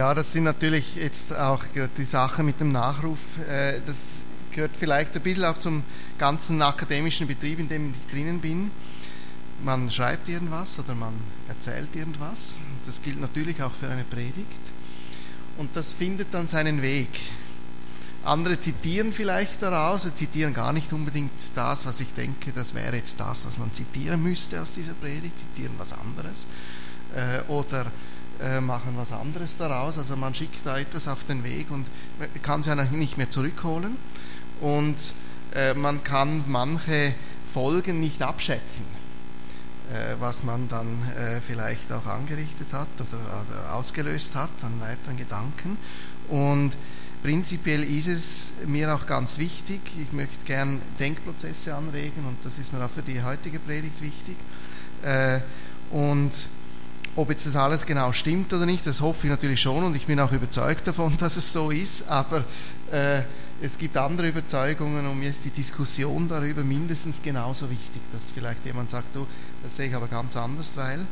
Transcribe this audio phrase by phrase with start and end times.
[0.00, 1.62] Ja, das sind natürlich jetzt auch
[1.98, 3.18] die Sache mit dem Nachruf.
[3.46, 5.82] Äh, das gehört vielleicht ein bisschen auch zum
[6.16, 8.70] ganzen akademischen Betrieb, in dem ich drinnen bin.
[9.62, 11.12] Man schreibt irgendwas oder man
[11.48, 12.56] erzählt irgendwas.
[12.86, 14.72] Das gilt natürlich auch für eine Predigt.
[15.58, 17.10] Und das findet dann seinen Weg.
[18.24, 23.20] Andere zitieren vielleicht daraus, zitieren gar nicht unbedingt das, was ich denke, das wäre jetzt
[23.20, 26.46] das, was man zitieren müsste aus dieser Predigt, zitieren was anderes.
[27.14, 27.92] Äh, oder
[28.42, 29.98] äh, machen was anderes daraus.
[29.98, 31.86] Also man schickt da etwas auf den Weg und
[32.42, 33.96] kann es ja nicht mehr zurückholen.
[34.62, 34.96] Und
[35.54, 37.14] äh, man kann manche
[37.44, 38.86] Folgen nicht abschätzen,
[39.92, 41.02] äh, was man dann
[41.46, 45.76] vielleicht auch angerichtet hat oder, ausgelöst hat an weiteren Gedanken.
[46.28, 46.78] Und
[47.22, 52.72] prinzipiell ist es mir auch ganz wichtig, ich möchte gern Denkprozesse anregen und das ist
[52.72, 54.36] mir auch für die heutige Predigt wichtig.
[55.90, 56.30] Und
[57.16, 60.06] ob jetzt das alles genau stimmt oder nicht, das hoffe ich natürlich schon und ich
[60.06, 62.44] bin auch überzeugt davon, dass es so ist, aber
[62.90, 63.22] äh,
[63.62, 68.64] es gibt andere Überzeugungen und mir ist die Diskussion darüber mindestens genauso wichtig, dass vielleicht
[68.64, 69.26] jemand sagt, du,
[69.62, 71.06] das sehe ich aber ganz anders, weil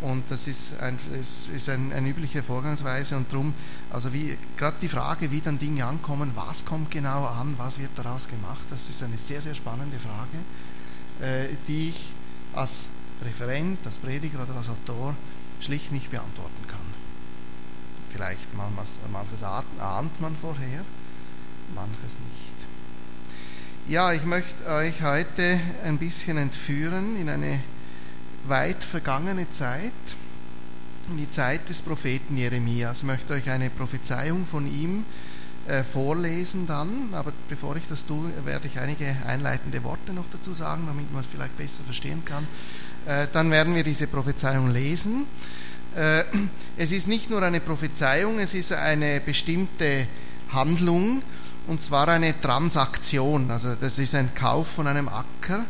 [0.00, 3.52] und das ist, ein, es ist ein, eine übliche Vorgangsweise und darum,
[3.90, 7.90] also wie gerade die Frage, wie dann Dinge ankommen, was kommt genau an, was wird
[7.96, 10.38] daraus gemacht, das ist eine sehr, sehr spannende Frage,
[11.20, 12.12] äh, die ich
[12.54, 12.84] als
[13.24, 15.16] Referent, als Prediger oder als Autor
[15.60, 16.78] schlicht nicht beantworten kann.
[18.10, 20.84] Vielleicht manches, ahnt man vorher,
[21.74, 22.66] manches nicht.
[23.88, 27.60] Ja, ich möchte euch heute ein bisschen entführen in eine
[28.46, 29.92] weit vergangene Zeit,
[31.10, 32.98] in die Zeit des Propheten Jeremias.
[32.98, 35.04] Ich möchte euch eine Prophezeiung von ihm
[35.66, 40.54] äh, vorlesen dann, aber bevor ich das tue, werde ich einige einleitende Worte noch dazu
[40.54, 42.46] sagen, damit man es vielleicht besser verstehen kann.
[43.06, 45.26] Äh, dann werden wir diese Prophezeiung lesen.
[45.96, 46.24] Äh,
[46.76, 50.06] es ist nicht nur eine Prophezeiung, es ist eine bestimmte
[50.50, 51.22] Handlung,
[51.66, 53.50] und zwar eine Transaktion.
[53.50, 55.64] Also das ist ein Kauf von einem Acker,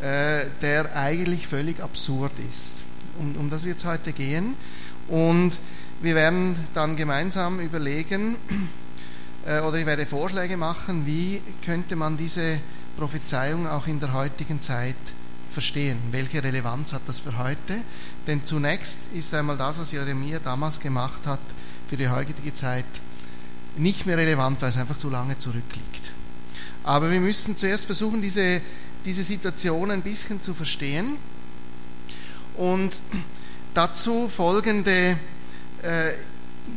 [0.00, 2.82] äh, der eigentlich völlig absurd ist.
[3.18, 4.54] Um, um das wird es heute gehen.
[5.08, 5.58] Und
[6.02, 8.36] wir werden dann gemeinsam überlegen,
[9.44, 12.60] oder ich werde Vorschläge machen, wie könnte man diese
[12.96, 14.96] Prophezeiung auch in der heutigen Zeit
[15.54, 15.98] verstehen.
[16.10, 17.80] Welche Relevanz hat das für heute?
[18.26, 21.40] Denn zunächst ist einmal das, was Jeremia damals gemacht hat,
[21.88, 22.84] für die heutige Zeit
[23.76, 26.12] nicht mehr relevant, weil es einfach zu lange zurückliegt.
[26.82, 28.60] Aber wir müssen zuerst versuchen, diese,
[29.04, 31.16] diese Situation ein bisschen zu verstehen.
[32.56, 33.00] Und
[33.72, 35.18] dazu folgende
[35.82, 36.12] äh,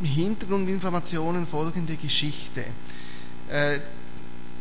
[0.03, 2.63] Hintergrundinformationen, folgende Geschichte.
[3.49, 3.79] Äh,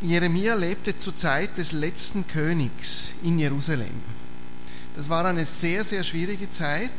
[0.02, 4.02] Jeremia lebte zur Zeit des letzten Königs in Jerusalem.
[4.94, 6.90] Das war eine sehr, sehr schwierige Zeit.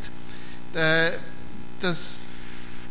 [0.74, 1.12] Äh,
[1.80, 2.18] das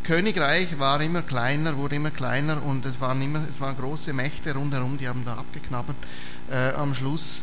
[0.05, 4.55] Königreich war immer kleiner, wurde immer kleiner und es waren immer, es waren große Mächte
[4.55, 5.97] rundherum, die haben da abgeknabbert.
[6.50, 7.43] Äh, am Schluss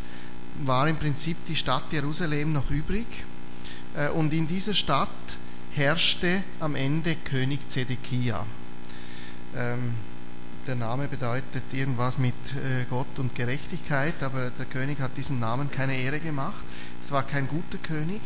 [0.63, 3.07] war im Prinzip die Stadt Jerusalem noch übrig
[3.95, 5.09] äh, und in dieser Stadt
[5.73, 8.45] herrschte am Ende König Zedekia.
[10.65, 15.69] Der Name bedeutet irgendwas mit äh, Gott und Gerechtigkeit, aber der König hat diesem Namen
[15.69, 16.63] keine Ehre gemacht.
[17.01, 18.21] Es war kein guter König.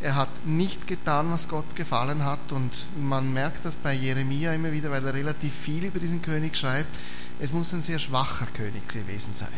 [0.00, 2.52] Er hat nicht getan, was Gott gefallen hat.
[2.52, 6.56] Und man merkt das bei Jeremia immer wieder, weil er relativ viel über diesen König
[6.56, 6.94] schreibt.
[7.40, 9.48] Es muss ein sehr schwacher König gewesen sein.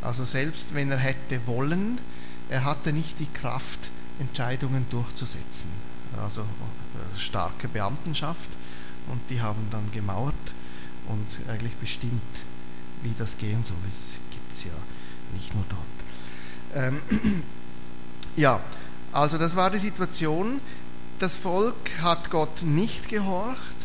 [0.00, 1.98] Also selbst wenn er hätte wollen,
[2.48, 5.68] er hatte nicht die Kraft, Entscheidungen durchzusetzen.
[6.18, 8.48] Also äh, starke Beamtenschaft
[9.08, 10.34] und die haben dann gemauert
[11.08, 12.22] und eigentlich bestimmt,
[13.02, 13.76] wie das gehen soll.
[13.88, 14.72] Es gibt es ja
[15.34, 16.84] nicht nur dort.
[16.84, 17.00] Ähm,
[18.36, 18.60] ja,
[19.12, 20.60] also das war die Situation.
[21.18, 23.76] Das Volk hat Gott nicht gehorcht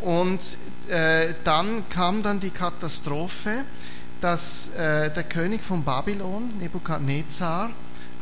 [0.00, 0.58] und
[0.88, 3.64] äh, dann kam dann die Katastrophe,
[4.20, 7.70] dass äh, der König von Babylon, Nebukadnezar,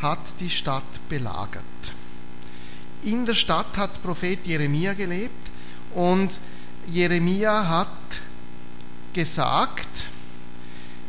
[0.02, 1.64] hat die Stadt belagert.
[3.02, 5.50] In der Stadt hat Prophet Jeremia gelebt
[5.94, 6.38] und
[6.86, 7.88] Jeremia hat
[9.12, 10.08] gesagt,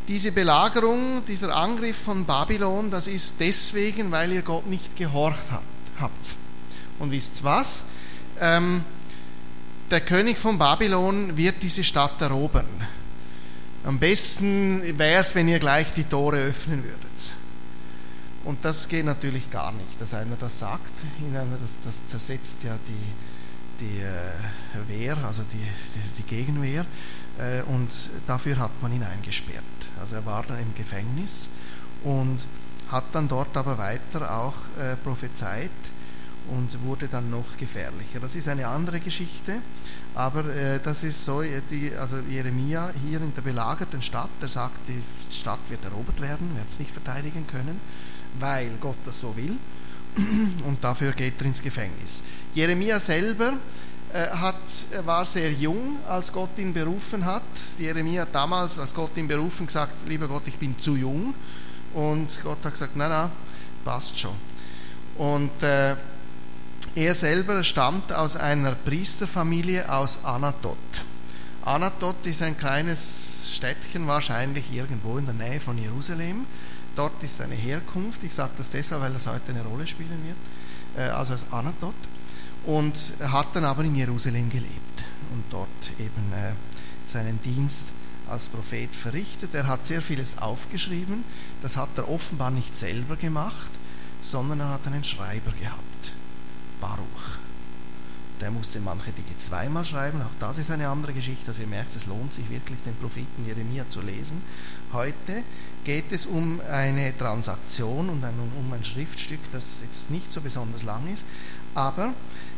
[0.08, 5.50] diese Belagerung, dieser Angriff von Babylon, das ist deswegen, weil ihr Gott nicht gehorcht
[5.98, 6.36] habt.
[6.98, 7.84] Und wisst was?
[8.40, 8.84] Ähm,
[9.90, 12.66] der König von Babylon wird diese Stadt erobern.
[13.84, 17.02] Am besten wäre es, wenn ihr gleich die Tore öffnen würdet.
[18.44, 20.90] Und das geht natürlich gar nicht, dass einer das sagt.
[21.60, 26.84] Das, das zersetzt ja die, die äh, Wehr, also die, die, die Gegenwehr.
[27.38, 27.88] Äh, und
[28.26, 29.64] dafür hat man ihn eingesperrt.
[30.00, 31.48] Also er war dann im Gefängnis
[32.04, 32.46] und
[32.88, 35.70] hat dann dort aber weiter auch äh, prophezeit
[36.50, 38.20] und wurde dann noch gefährlicher.
[38.20, 39.60] Das ist eine andere Geschichte,
[40.14, 44.80] aber äh, das ist so, die, also Jeremia hier in der belagerten Stadt, der sagt,
[44.88, 45.02] die
[45.32, 47.80] Stadt wird erobert werden, wird es nicht verteidigen können,
[48.38, 49.56] weil Gott das so will
[50.66, 52.22] und dafür geht er ins Gefängnis.
[52.54, 53.54] Jeremia selber
[54.12, 54.56] hat,
[55.04, 57.42] war sehr jung, als Gott ihn berufen hat.
[57.78, 61.34] Jeremia hat damals, als Gott ihn berufen, gesagt, lieber Gott, ich bin zu jung.
[61.94, 63.30] Und Gott hat gesagt, nein, nein,
[63.84, 64.34] passt schon.
[65.16, 65.94] Und äh,
[66.94, 70.76] er selber stammt aus einer Priesterfamilie aus Anatot.
[71.64, 76.46] Anatot ist ein kleines Städtchen, wahrscheinlich irgendwo in der Nähe von Jerusalem.
[76.96, 78.22] Dort ist seine Herkunft.
[78.24, 80.36] Ich sage das deshalb, weil das heute eine Rolle spielen wird.
[80.96, 81.94] Äh, also aus Anatot.
[82.64, 85.68] Und hat dann aber in Jerusalem gelebt und dort
[85.98, 86.52] eben äh,
[87.06, 87.92] seinen Dienst
[88.28, 89.54] als Prophet verrichtet.
[89.54, 91.24] Er hat sehr vieles aufgeschrieben.
[91.60, 93.70] Das hat er offenbar nicht selber gemacht,
[94.20, 96.12] sondern er hat einen Schreiber gehabt.
[96.80, 97.38] Baruch.
[98.40, 101.46] Der musste manche Dinge zweimal schreiben, auch das ist eine andere Geschichte.
[101.46, 104.42] Also ihr merkt, es lohnt sich wirklich, den Propheten Jeremia zu lesen.
[104.92, 105.44] Heute
[105.84, 111.12] geht es um eine Transaktion und um ein Schriftstück, das jetzt nicht so besonders lang
[111.12, 111.24] ist,
[111.74, 112.14] aber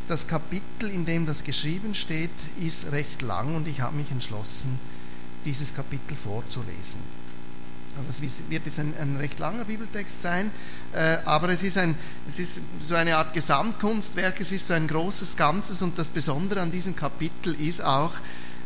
[0.09, 2.31] das Kapitel, in dem das geschrieben steht,
[2.61, 4.79] ist recht lang und ich habe mich entschlossen,
[5.45, 7.01] dieses Kapitel vorzulesen.
[7.97, 10.51] Also es wird jetzt ein, ein, recht langer Bibeltext sein,
[10.93, 11.95] äh, aber es ist, ein,
[12.27, 16.61] es ist so eine Art Gesamtkunstwerk, es ist so ein großes Ganzes und das Besondere
[16.61, 18.13] an diesem Kapitel ist auch,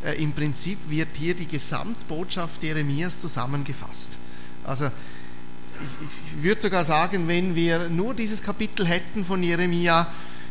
[0.03, 4.19] äh, im Prinzip wird hier die Gesamtbotschaft Jeremias zusammengefasst.
[4.65, 10.07] Also ich, ich würde sogar sagen, wenn wir nur dieses Kapitel hätten von Jeremia,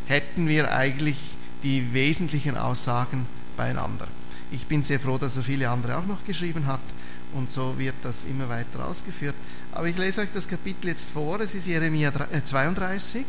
[0.07, 1.18] hätten wir eigentlich
[1.63, 3.25] die wesentlichen Aussagen
[3.56, 4.07] beieinander.
[4.51, 6.80] Ich bin sehr froh, dass er viele andere auch noch geschrieben hat
[7.33, 9.36] und so wird das immer weiter ausgeführt.
[9.71, 12.12] Aber ich lese euch das Kapitel jetzt vor, es ist Jeremia
[12.44, 13.21] 32.
[13.21, 13.25] Äh,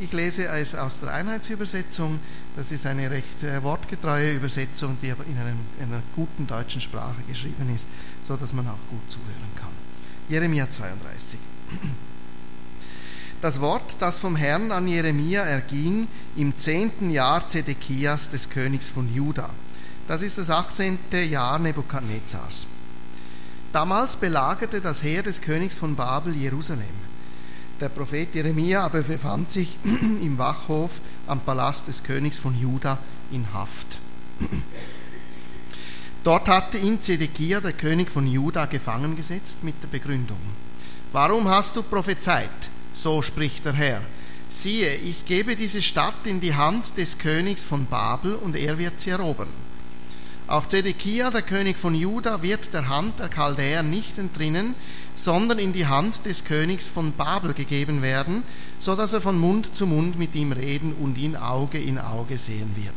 [0.00, 2.18] ich lese es aus der Einheitsübersetzung,
[2.56, 6.80] das ist eine recht äh, wortgetreue Übersetzung, die aber in, einem, in einer guten deutschen
[6.80, 7.88] Sprache geschrieben ist,
[8.24, 9.70] so dass man auch gut zuhören kann.
[10.28, 11.38] Jeremia 32.
[13.44, 19.14] Das Wort, das vom Herrn an Jeremia erging, im zehnten Jahr Zedekias des Königs von
[19.14, 19.50] Juda.
[20.08, 20.98] Das ist das 18.
[21.28, 22.66] Jahr Nebukadnezars.
[23.70, 26.96] Damals belagerte das Heer des Königs von Babel Jerusalem.
[27.82, 32.96] Der Prophet Jeremia aber befand sich im Wachhof am Palast des Königs von Juda
[33.30, 33.98] in Haft.
[36.24, 40.40] Dort hatte ihn Zedekia, der König von Juda, gefangen gesetzt mit der Begründung:
[41.12, 42.70] Warum hast du prophezeit?
[43.04, 44.00] So spricht der Herr.
[44.48, 48.98] Siehe, ich gebe diese Stadt in die Hand des Königs von Babel und er wird
[48.98, 49.50] sie erobern.
[50.46, 54.74] Auch Zedekia, der König von Juda, wird der Hand der Chaldäer nicht entrinnen,
[55.14, 58.42] sondern in die Hand des Königs von Babel gegeben werden,
[58.78, 62.38] so dass er von Mund zu Mund mit ihm reden und ihn Auge in Auge
[62.38, 62.94] sehen wird.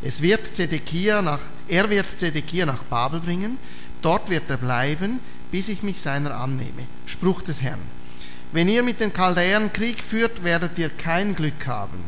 [0.00, 3.58] Es wird Zedekia nach, er wird Zedekia nach Babel bringen,
[4.00, 5.18] dort wird er bleiben,
[5.50, 6.86] bis ich mich seiner annehme.
[7.06, 7.97] Spruch des Herrn.
[8.50, 12.02] Wenn ihr mit den Chaldäern Krieg führt, werdet ihr kein Glück haben.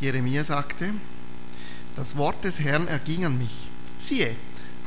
[0.00, 0.92] Jeremia sagte,
[1.94, 3.68] das Wort des Herrn erging an mich.
[3.98, 4.34] Siehe,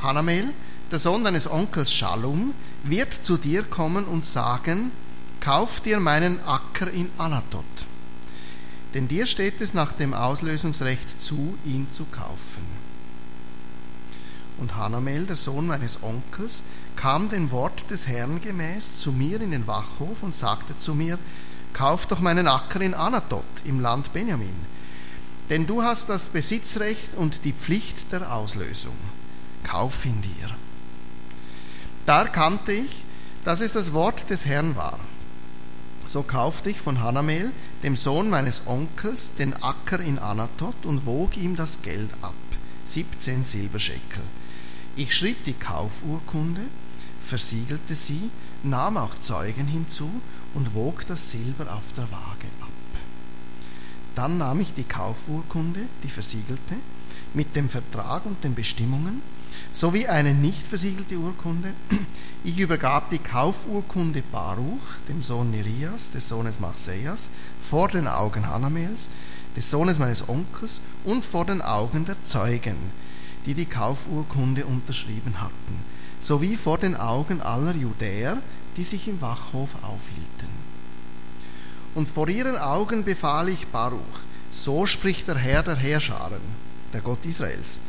[0.00, 0.50] Hanamel,
[0.90, 4.90] der Sohn deines Onkels Shalom, wird zu dir kommen und sagen,
[5.40, 7.64] kauf dir meinen Acker in Anatot.
[8.92, 12.83] Denn dir steht es nach dem Auslösungsrecht zu, ihn zu kaufen.
[14.58, 16.62] Und Hanamel, der Sohn meines Onkels,
[16.96, 21.18] kam dem Wort des Herrn gemäß zu mir in den Wachhof und sagte zu mir,
[21.72, 24.74] kauf doch meinen Acker in Anatot im Land Benjamin
[25.50, 28.96] denn du hast das Besitzrecht und die Pflicht der Auslösung.
[29.62, 30.50] Kauf ihn dir.
[32.06, 33.04] Da erkannte ich,
[33.44, 34.98] dass es das Wort des Herrn war.
[36.06, 41.36] So kaufte ich von Hanamel, dem Sohn meines Onkels, den Acker in Anatot und wog
[41.36, 42.34] ihm das Geld ab,
[42.84, 44.22] 17 Silberscheckel.
[44.96, 46.60] Ich schrieb die Kaufurkunde,
[47.20, 48.30] versiegelte sie,
[48.62, 50.08] nahm auch Zeugen hinzu
[50.54, 52.68] und wog das Silber auf der Waage ab.
[54.14, 56.76] Dann nahm ich die Kaufurkunde, die versiegelte,
[57.32, 59.20] mit dem Vertrag und den Bestimmungen,
[59.72, 61.72] sowie eine nicht versiegelte Urkunde.
[62.44, 69.08] Ich übergab die Kaufurkunde Baruch, dem Sohn Nerias, des Sohnes Marseillas, vor den Augen Hanamels,
[69.56, 72.76] des Sohnes meines Onkels und vor den Augen der Zeugen,
[73.46, 75.78] die die Kaufurkunde unterschrieben hatten,
[76.20, 78.38] sowie vor den Augen aller Judäer,
[78.76, 80.64] die sich im Wachhof aufhielten
[81.94, 84.00] und vor ihren Augen befahl ich Baruch,
[84.50, 86.40] so spricht der Herr der Herrscharen,
[86.92, 87.80] der Gott Israels.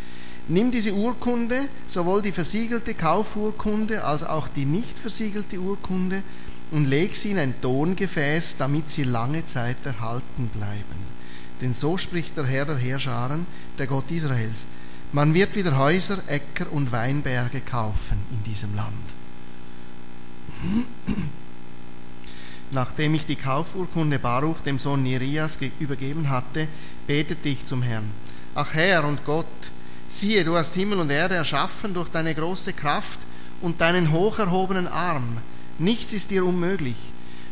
[0.47, 6.21] Nimm diese Urkunde, sowohl die versiegelte Kaufurkunde als auch die nicht versiegelte Urkunde,
[6.71, 11.05] und leg sie in ein Tongefäß, damit sie lange Zeit erhalten bleiben.
[11.61, 13.45] Denn so spricht der Herr der Heerscharen,
[13.77, 14.67] der Gott Israels.
[15.11, 18.93] Man wird wieder Häuser, Äcker und Weinberge kaufen in diesem Land.
[22.71, 26.67] Nachdem ich die Kaufurkunde Baruch, dem Sohn Nerias, übergeben hatte,
[27.07, 28.11] betete ich zum Herrn.
[28.55, 29.45] Ach Herr und Gott,
[30.07, 33.19] siehe, du hast Himmel und Erde erschaffen durch deine große Kraft
[33.61, 35.37] und deinen hocherhobenen Arm.
[35.77, 36.95] Nichts ist dir unmöglich.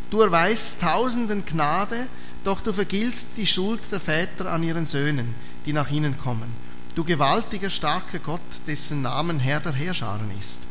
[0.10, 2.08] Du erweist Tausenden Gnade,
[2.44, 6.63] doch du vergiltst die Schuld der Väter an ihren Söhnen, die nach ihnen kommen.
[6.96, 10.68] Du gewaltiger, starker Gott, dessen Namen Herr der Heerscharen ist.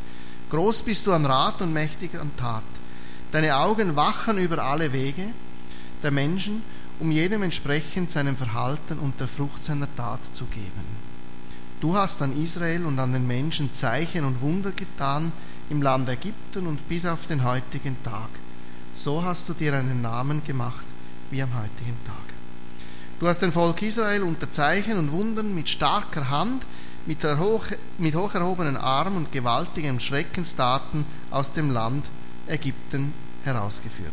[0.49, 2.63] Groß bist du an Rat und mächtig an Tat.
[3.31, 5.29] Deine Augen wachen über alle Wege
[6.01, 6.63] der Menschen,
[6.99, 11.03] um jedem entsprechend seinem Verhalten und der Frucht seiner Tat zu geben.
[11.81, 15.33] Du hast an Israel und an den Menschen Zeichen und Wunder getan
[15.69, 18.29] im Land Ägypten und bis auf den heutigen Tag.
[18.93, 20.85] So hast du dir einen Namen gemacht
[21.31, 22.32] wie am heutigen Tag.
[23.23, 26.67] Du hast den Volk Israel unter Zeichen und Wundern mit starker Hand,
[27.05, 27.63] mit, hoch,
[27.97, 32.09] mit hoch erhobenen Arm und gewaltigen Schreckenstaten aus dem Land
[32.47, 33.13] Ägypten
[33.45, 34.11] herausgeführt.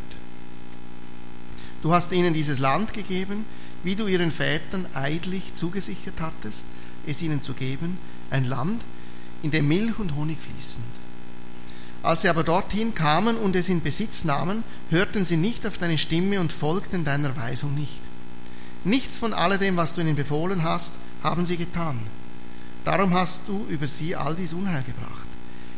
[1.82, 3.46] Du hast ihnen dieses Land gegeben,
[3.82, 6.64] wie du ihren Vätern eidlich zugesichert hattest,
[7.04, 7.98] es ihnen zu geben,
[8.30, 8.84] ein Land,
[9.42, 10.84] in dem Milch und Honig fließen.
[12.04, 15.98] Als sie aber dorthin kamen und es in Besitz nahmen, hörten sie nicht auf deine
[15.98, 18.09] Stimme und folgten deiner Weisung nicht.
[18.84, 22.00] Nichts von alledem, was du ihnen befohlen hast, haben sie getan.
[22.84, 25.28] Darum hast du über sie all dies Unheil gebracht.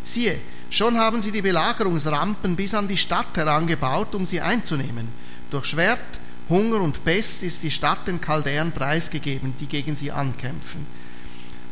[0.05, 0.41] Siehe,
[0.71, 5.09] schon haben sie die Belagerungsrampen bis an die Stadt herangebaut, um sie einzunehmen.
[5.51, 6.01] Durch Schwert,
[6.49, 10.87] Hunger und Pest ist die Stadt den Chaldäern preisgegeben, die gegen sie ankämpfen.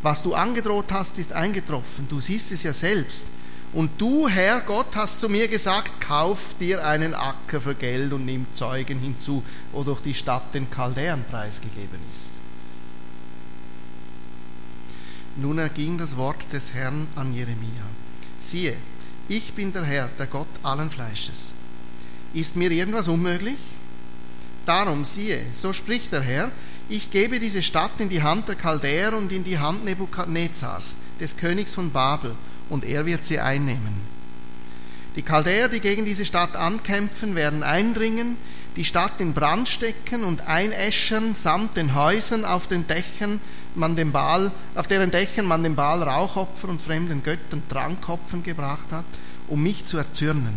[0.02, 2.08] Was du angedroht hast, ist eingetroffen.
[2.08, 3.26] Du siehst es ja selbst.
[3.72, 8.24] Und du, Herr Gott, hast zu mir gesagt, kauf dir einen Acker für Geld und
[8.24, 12.32] nimm Zeugen hinzu, wodurch die Stadt den Chaldäern preisgegeben ist.
[15.36, 17.84] Nun erging das Wort des Herrn an Jeremia.
[18.40, 18.76] Siehe,
[19.28, 21.54] ich bin der Herr, der Gott allen Fleisches.
[22.34, 23.58] Ist mir irgendwas unmöglich?
[24.66, 26.50] Darum, siehe, so spricht der Herr,
[26.88, 31.36] ich gebe diese Stadt in die Hand der Chaldäer und in die Hand Nebukadnezars, des
[31.36, 32.34] Königs von Babel,
[32.70, 34.00] und er wird sie einnehmen.
[35.16, 38.36] Die Chaldäer, die gegen diese Stadt ankämpfen, werden eindringen,
[38.76, 43.40] die Stadt in Brand stecken und einäschern samt den Häusern auf den Dächern
[43.74, 48.92] man dem Baal, auf deren Dächern man dem Baal Rauchopfer und fremden Göttern Trankopfen gebracht
[48.92, 49.04] hat,
[49.48, 50.54] um mich zu erzürnen.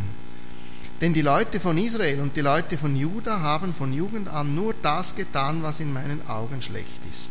[1.02, 4.74] Denn die Leute von Israel und die Leute von Juda haben von Jugend an nur
[4.82, 7.30] das getan, was in meinen Augen schlecht ist.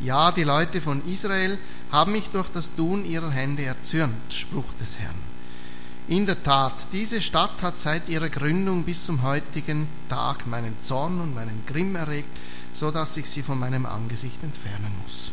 [0.00, 1.58] Ja, die Leute von Israel
[1.90, 5.34] haben mich durch das Tun ihrer Hände erzürnt, Spruch des Herrn.
[6.06, 11.20] In der Tat, diese Stadt hat seit ihrer Gründung bis zum heutigen Tag meinen Zorn
[11.20, 12.28] und meinen Grimm erregt,
[12.74, 15.32] so dass ich sie von meinem Angesicht entfernen muss.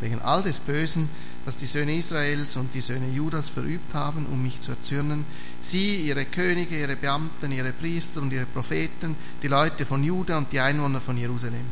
[0.00, 1.08] Wegen all des Bösen,
[1.46, 5.24] das die Söhne Israels und die Söhne Judas verübt haben, um mich zu erzürnen,
[5.60, 10.52] sie, ihre Könige, ihre Beamten, ihre Priester und ihre Propheten, die Leute von Juda und
[10.52, 11.66] die Einwohner von Jerusalem.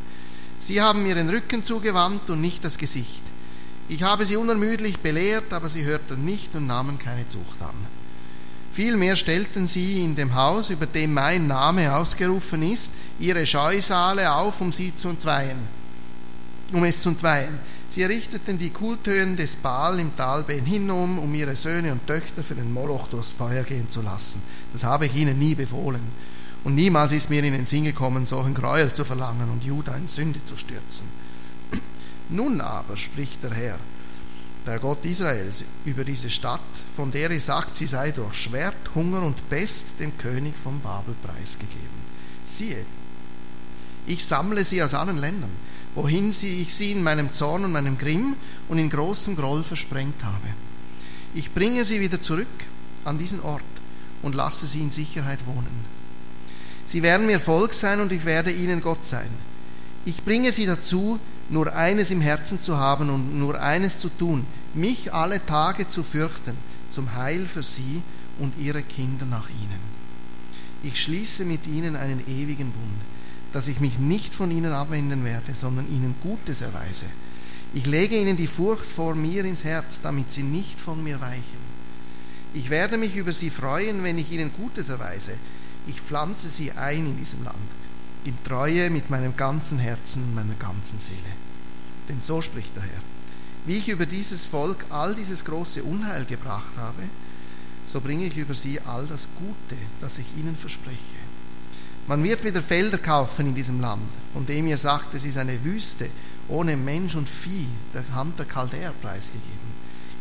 [0.63, 3.23] Sie haben mir den Rücken zugewandt und nicht das Gesicht.
[3.89, 7.75] Ich habe sie unermüdlich belehrt, aber sie hörten nicht und nahmen keine Zucht an.
[8.71, 14.61] Vielmehr stellten sie in dem Haus, über dem mein Name ausgerufen ist, ihre Scheusale auf,
[14.61, 15.57] um sie zu entzweien,
[16.71, 17.59] um es zu entzweien.
[17.89, 22.55] Sie errichteten die Kulthöhen des Baal im Tal Hinnom, um ihre Söhne und Töchter für
[22.55, 24.41] den Moloch durchs Feuer gehen zu lassen.
[24.71, 26.01] Das habe ich ihnen nie befohlen.
[26.63, 30.07] Und niemals ist mir in den Sinn gekommen, solchen Gräuel zu verlangen und Juda in
[30.07, 31.07] Sünde zu stürzen.
[32.29, 33.79] Nun aber, spricht der Herr,
[34.65, 36.61] der Gott Israels, über diese Stadt,
[36.95, 41.15] von der er sagt, sie sei durch Schwert, Hunger und Pest dem König von Babel
[41.23, 42.11] preisgegeben.
[42.45, 42.85] Siehe,
[44.05, 45.51] ich sammle sie aus allen Ländern,
[45.95, 48.35] wohin sie, ich sie in meinem Zorn und meinem Grimm
[48.69, 50.47] und in großem Groll versprengt habe.
[51.33, 52.47] Ich bringe sie wieder zurück
[53.03, 53.63] an diesen Ort
[54.21, 56.00] und lasse sie in Sicherheit wohnen.
[56.91, 59.29] Sie werden mir Volk sein und ich werde ihnen Gott sein.
[60.03, 64.45] Ich bringe sie dazu, nur eines im Herzen zu haben und nur eines zu tun,
[64.73, 66.57] mich alle Tage zu fürchten,
[66.89, 68.01] zum Heil für sie
[68.39, 69.79] und ihre Kinder nach ihnen.
[70.83, 73.01] Ich schließe mit ihnen einen ewigen Bund,
[73.53, 77.05] dass ich mich nicht von ihnen abwenden werde, sondern ihnen Gutes erweise.
[77.73, 81.71] Ich lege ihnen die Furcht vor mir ins Herz, damit sie nicht von mir weichen.
[82.53, 85.37] Ich werde mich über sie freuen, wenn ich ihnen Gutes erweise.
[85.87, 87.57] Ich pflanze sie ein in diesem Land
[88.23, 91.17] in Treue mit meinem ganzen Herzen und meiner ganzen Seele.
[92.07, 93.01] Denn so spricht der Herr.
[93.65, 97.03] Wie ich über dieses Volk all dieses große Unheil gebracht habe,
[97.85, 100.97] so bringe ich über sie all das Gute, das ich ihnen verspreche.
[102.07, 105.63] Man wird wieder Felder kaufen in diesem Land, von dem ihr sagt, es ist eine
[105.63, 106.09] Wüste,
[106.47, 109.71] ohne Mensch und Vieh, der Hand der Chaldäer preisgegeben.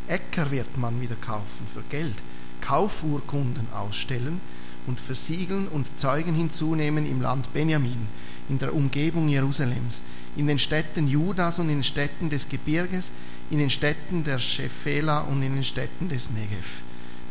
[0.07, 2.17] Äcker wird man wieder kaufen für Geld,
[2.61, 4.41] Kaufurkunden ausstellen
[4.87, 8.07] und versiegeln und Zeugen hinzunehmen im Land Benjamin,
[8.49, 10.03] in der Umgebung Jerusalems,
[10.37, 13.13] in den Städten Judas und in den Städten des Gebirges,
[13.51, 16.83] in den Städten der Shephela und in den Städten des Negev.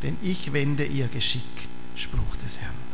[0.03, 1.43] Denn ich wende ihr Geschick,
[1.95, 2.89] Spruch des Herrn.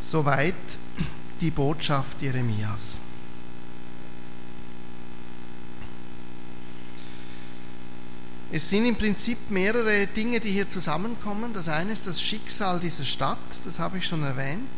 [0.00, 0.54] Soweit
[1.40, 2.98] die Botschaft Jeremias.
[8.52, 11.52] Es sind im Prinzip mehrere Dinge, die hier zusammenkommen.
[11.52, 14.68] Das eine ist das Schicksal dieser Stadt, das habe ich schon erwähnt.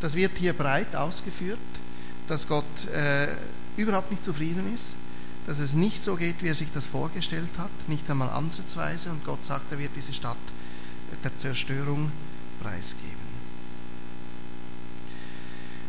[0.00, 1.58] Das wird hier breit ausgeführt,
[2.28, 2.64] dass Gott
[2.94, 3.28] äh,
[3.76, 4.94] überhaupt nicht zufrieden ist,
[5.46, 9.10] dass es nicht so geht, wie er sich das vorgestellt hat, nicht einmal ansatzweise.
[9.10, 10.38] Und Gott sagt, er wird diese Stadt
[11.22, 12.10] der Zerstörung
[12.62, 13.28] preisgeben.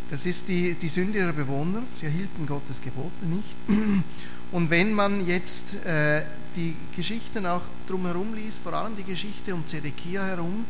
[0.10, 1.84] Das ist die, die Sünde ihrer Bewohner.
[1.96, 3.56] Sie erhielten Gottes Gebote nicht.
[4.52, 6.24] Und wenn man jetzt äh,
[6.60, 10.66] die Geschichten auch drumherum liest, vor allem die Geschichte um Zedekia herum,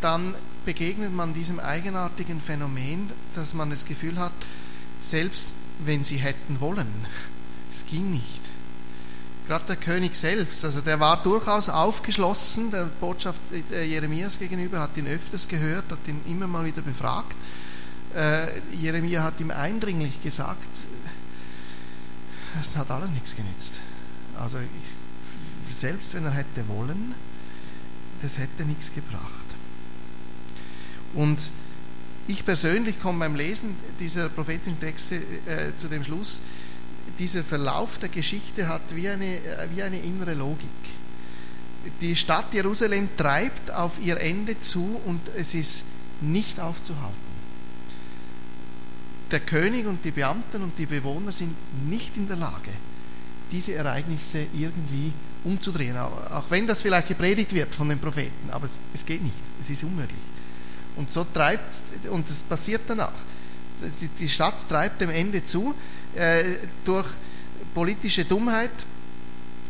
[0.00, 4.32] dann begegnet man diesem eigenartigen Phänomen, dass man das Gefühl hat,
[5.00, 5.52] selbst
[5.84, 7.06] wenn sie hätten wollen,
[7.70, 8.40] es ging nicht.
[9.46, 13.40] Gerade der König selbst, also der war durchaus aufgeschlossen, der Botschaft
[13.70, 17.36] äh, Jeremias gegenüber, hat ihn öfters gehört, hat ihn immer mal wieder befragt.
[18.14, 20.68] Äh, Jeremia hat ihm eindringlich gesagt,
[22.60, 23.80] es hat alles nichts genützt.
[24.38, 25.05] Also ich,
[25.80, 27.14] selbst wenn er hätte wollen,
[28.22, 29.46] das hätte nichts gebracht.
[31.14, 31.50] Und
[32.28, 36.42] ich persönlich komme beim Lesen dieser prophetischen Texte äh, zu dem Schluss,
[37.18, 40.68] dieser Verlauf der Geschichte hat wie eine, äh, wie eine innere Logik.
[42.00, 45.84] Die Stadt Jerusalem treibt auf ihr Ende zu und es ist
[46.20, 47.26] nicht aufzuhalten.
[49.30, 51.54] Der König und die Beamten und die Bewohner sind
[51.88, 52.72] nicht in der Lage,
[53.52, 55.12] diese Ereignisse irgendwie
[55.46, 59.70] umzudrehen, auch wenn das vielleicht gepredigt wird von den Propheten, aber es geht nicht, es
[59.70, 60.18] ist unmöglich.
[60.96, 63.12] Und so treibt, und es passiert danach,
[64.18, 65.74] die Stadt treibt dem Ende zu,
[66.14, 66.42] äh,
[66.84, 67.06] durch
[67.74, 68.70] politische Dummheit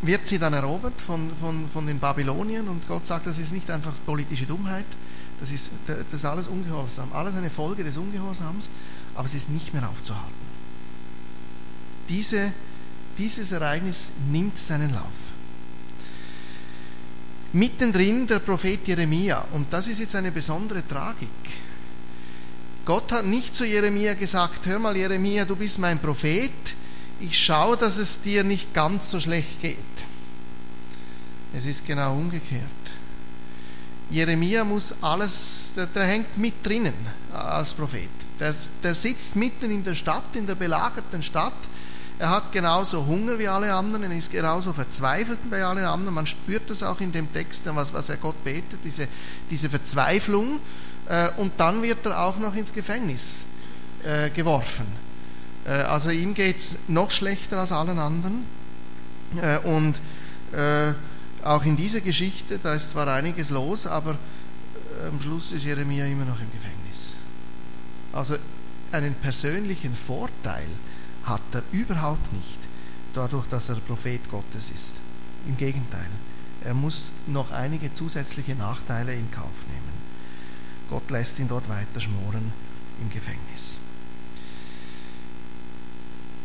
[0.02, 3.70] wird sie dann erobert von, von, von den Babyloniern und Gott sagt, das ist nicht
[3.70, 4.86] einfach politische Dummheit,
[5.40, 8.70] das ist, das ist alles Ungehorsam, alles eine Folge des Ungehorsams,
[9.14, 10.46] aber es ist nicht mehr aufzuhalten.
[12.08, 12.52] Diese,
[13.18, 15.32] dieses Ereignis nimmt seinen Lauf.
[17.56, 21.28] Mittendrin der Prophet Jeremia, und das ist jetzt eine besondere Tragik.
[22.84, 26.52] Gott hat nicht zu Jeremia gesagt, hör mal Jeremia, du bist mein Prophet,
[27.18, 29.78] ich schaue, dass es dir nicht ganz so schlecht geht.
[31.54, 32.62] Es ist genau umgekehrt.
[34.10, 36.94] Jeremia muss alles, der, der hängt mit drinnen
[37.32, 38.10] als Prophet.
[38.38, 41.54] Der, der sitzt mitten in der Stadt, in der belagerten Stadt.
[42.18, 46.14] Er hat genauso Hunger wie alle anderen, er ist genauso verzweifelt wie alle anderen.
[46.14, 49.06] Man spürt das auch in dem Text, was, was er Gott betet, diese,
[49.50, 50.60] diese Verzweiflung.
[51.08, 53.44] Äh, und dann wird er auch noch ins Gefängnis
[54.02, 54.86] äh, geworfen.
[55.66, 58.44] Äh, also ihm geht es noch schlechter als allen anderen.
[59.64, 60.00] Und
[61.42, 64.16] auch in dieser Geschichte, da ist zwar einiges los, aber
[65.10, 67.10] am Schluss ist Jeremia immer noch im Gefängnis.
[68.12, 68.36] Also
[68.92, 70.68] einen persönlichen Vorteil
[71.26, 72.58] hat er überhaupt nicht,
[73.14, 74.94] dadurch, dass er Prophet Gottes ist.
[75.46, 76.10] Im Gegenteil,
[76.64, 79.96] er muss noch einige zusätzliche Nachteile in Kauf nehmen.
[80.90, 82.52] Gott lässt ihn dort weiter schmoren
[83.00, 83.78] im Gefängnis.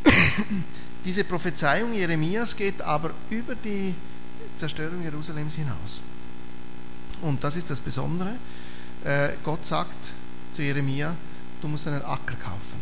[1.06, 3.96] Diese Prophezeiung Jeremias geht aber über die
[4.58, 6.02] Zerstörung Jerusalems hinaus.
[7.22, 8.36] Und das ist das Besondere.
[9.04, 10.13] Äh, Gott sagt
[10.52, 11.15] zu Jeremia,
[11.62, 12.80] du musst einen Acker kaufen.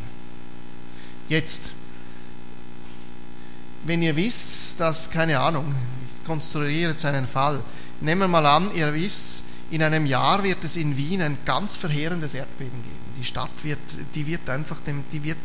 [1.29, 1.73] Jetzt,
[3.85, 5.73] wenn ihr wisst, dass, keine Ahnung,
[6.05, 7.61] ich konstruiere jetzt einen Fall,
[8.01, 11.77] nehmen wir mal an, ihr wisst, in einem Jahr wird es in Wien ein ganz
[11.77, 12.99] verheerendes Erdbeben geben.
[13.19, 13.79] Die Stadt wird,
[14.15, 15.37] die wird einfach dem, die wird,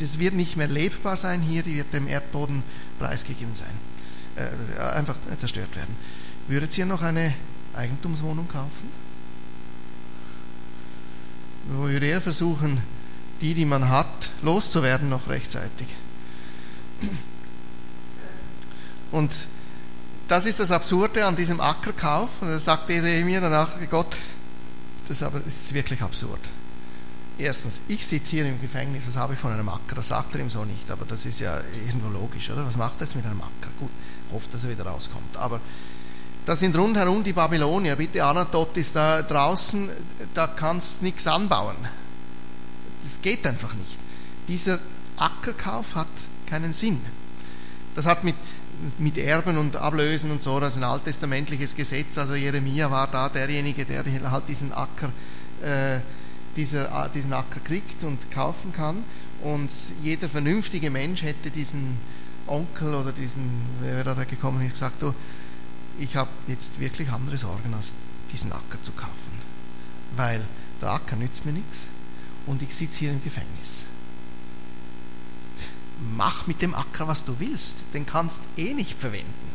[0.00, 2.62] das wird nicht mehr lebbar sein hier, die wird dem Erdboden
[2.98, 3.74] preisgegeben sein
[4.38, 5.96] äh, einfach zerstört werden.
[6.46, 7.34] Würdet ihr noch eine
[7.74, 8.88] Eigentumswohnung kaufen?
[11.68, 12.82] Würde ihr versuchen,
[13.40, 15.86] die, die man hat, loszuwerden noch rechtzeitig?
[19.10, 19.32] Und
[20.28, 22.42] das ist das Absurde an diesem Ackerkauf.
[22.42, 24.14] Und da sagt mir danach, Gott,
[25.08, 26.40] das, aber, das ist wirklich absurd.
[27.38, 30.40] erstens, ich sitze hier im Gefängnis, das habe ich von einem Acker, das sagt er
[30.40, 32.66] ihm so nicht, aber das ist ja irgendwo logisch, oder?
[32.66, 33.70] Was macht er jetzt mit einem Acker?
[33.78, 33.90] Gut,
[34.32, 35.36] hofft, dass er wieder rauskommt.
[35.36, 35.60] Aber
[36.44, 37.96] da sind rundherum die Babylonier.
[37.96, 39.90] Bitte, Anatot ist da draußen,
[40.34, 41.76] da kannst nichts anbauen.
[43.02, 43.98] Das geht einfach nicht.
[44.48, 44.78] Dieser
[45.16, 46.08] Ackerkauf hat
[46.46, 47.00] keinen Sinn.
[47.94, 48.36] Das hat mit,
[48.98, 52.18] mit Erben und Ablösen und so, das ist ein alttestamentliches Gesetz.
[52.18, 55.10] Also Jeremia war da derjenige, der halt diesen Acker,
[55.62, 56.00] äh,
[56.56, 59.04] dieser, äh, diesen Acker kriegt und kaufen kann.
[59.42, 59.70] Und
[60.02, 61.98] jeder vernünftige Mensch hätte diesen
[62.46, 65.14] Onkel oder diesen, wer da gekommen ist, gesagt, du,
[65.98, 67.94] ich habe jetzt wirklich andere Sorgen, als
[68.32, 69.32] diesen Acker zu kaufen.
[70.16, 70.40] Weil
[70.80, 71.86] der Acker nützt mir nichts
[72.46, 73.84] und ich sitze hier im Gefängnis.
[76.16, 79.48] Mach mit dem Acker, was du willst, den kannst eh nicht verwenden.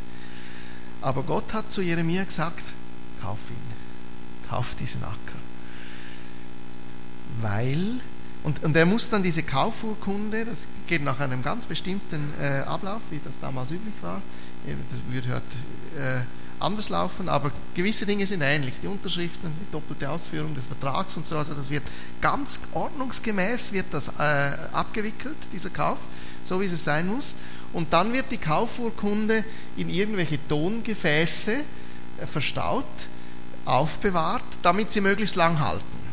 [1.01, 2.63] Aber Gott hat zu Jeremia gesagt,
[3.21, 5.39] kauf ihn, kauf diesen Acker.
[7.39, 7.99] Weil,
[8.43, 13.01] und, und er muss dann diese Kaufurkunde, das geht nach einem ganz bestimmten äh, Ablauf,
[13.09, 14.21] wie das damals üblich war,
[14.65, 16.25] das wird heute äh,
[16.63, 18.73] anders laufen, aber gewisse Dinge sind ähnlich.
[18.81, 21.83] Die Unterschriften, die doppelte Ausführung des Vertrags und so, also das wird
[22.21, 25.99] ganz ordnungsgemäß wird das äh, abgewickelt, dieser Kauf,
[26.43, 27.35] so wie es sein muss.
[27.73, 29.43] Und dann wird die Kaufurkunde
[29.77, 32.85] in irgendwelche Tongefäße äh, verstaut,
[33.65, 36.03] aufbewahrt, damit sie möglichst lang halten.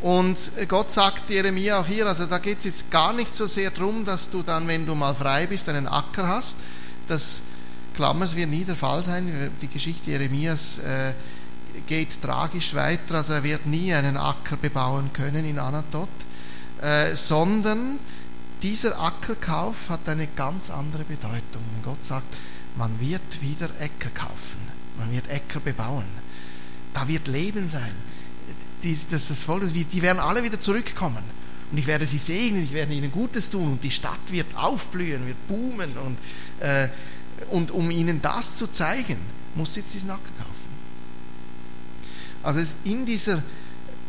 [0.00, 3.70] Und Gott sagt Jeremia auch hier, also da geht es jetzt gar nicht so sehr
[3.70, 6.56] darum, dass du dann, wenn du mal frei bist, einen Acker hast,
[7.08, 7.42] das
[7.94, 9.50] Klammers wird nie der Fall sein.
[9.60, 11.14] Die Geschichte Jeremias äh,
[11.88, 16.08] geht tragisch weiter, also er wird nie einen Acker bebauen können in Anatot,
[16.80, 17.98] äh, sondern
[18.62, 21.62] dieser Ackerkauf hat eine ganz andere Bedeutung.
[21.84, 22.26] Gott sagt,
[22.76, 24.58] man wird wieder Äcker kaufen,
[24.98, 26.06] man wird Äcker bebauen.
[26.94, 27.92] Da wird Leben sein.
[28.82, 31.22] Die, das, das Volk, die werden alle wieder zurückkommen.
[31.70, 35.26] Und ich werde sie segnen, ich werde ihnen Gutes tun und die Stadt wird aufblühen,
[35.26, 35.98] wird boomen.
[35.98, 36.18] Und,
[36.60, 36.88] äh,
[37.50, 39.18] und um ihnen das zu zeigen,
[39.54, 40.68] muss sie jetzt diesen Acker kaufen.
[42.42, 43.42] Also in dieser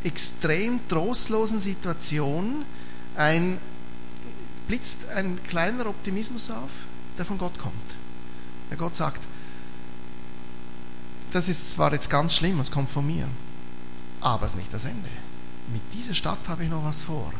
[0.03, 2.63] extrem trostlosen Situation
[3.15, 3.57] ein,
[4.69, 6.71] blitzt ein kleiner Optimismus auf,
[7.17, 7.75] der von Gott kommt.
[8.69, 9.27] Der Gott sagt,
[11.33, 13.27] das ist zwar jetzt ganz schlimm, es kommt von mir,
[14.21, 15.09] aber es ist nicht das Ende.
[15.73, 17.33] Mit dieser Stadt habe ich noch was vor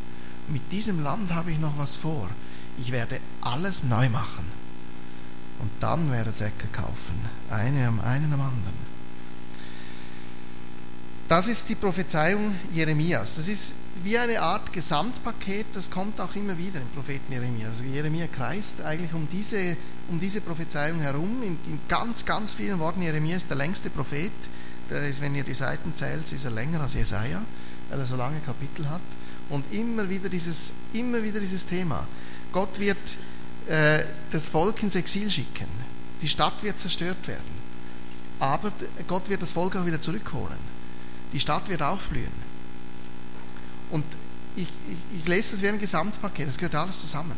[0.52, 2.30] mit diesem Land habe ich noch was vor.
[2.78, 4.46] Ich werde alles neu machen.
[5.60, 7.16] Und dann werde Säcke kaufen.
[7.50, 8.90] Eine am einen am anderen.
[11.28, 13.36] Das ist die Prophezeiung Jeremias.
[13.36, 17.68] Das ist wie eine Art Gesamtpaket, das kommt auch immer wieder im Propheten Jeremia.
[17.68, 19.78] Also Jeremia kreist eigentlich um diese,
[20.10, 23.02] um diese Prophezeiung herum, in, in ganz, ganz vielen Worten.
[23.02, 24.32] Jeremia ist der längste Prophet.
[24.90, 27.42] Der ist, wenn ihr die Seiten zählt, ist er länger als Jesaja,
[27.90, 29.02] weil er so lange Kapitel hat.
[29.50, 32.08] Und immer wieder dieses, immer wieder dieses Thema.
[32.52, 32.98] Gott wird
[33.68, 35.68] äh, das Volk ins Exil schicken.
[36.22, 37.60] Die Stadt wird zerstört werden.
[38.40, 38.72] Aber
[39.08, 40.58] Gott wird das Volk auch wieder zurückholen.
[41.34, 42.49] Die Stadt wird aufblühen.
[43.92, 44.06] Und
[44.56, 46.48] ich, ich, ich lese das wie ein Gesamtpaket.
[46.48, 47.36] Das gehört alles zusammen.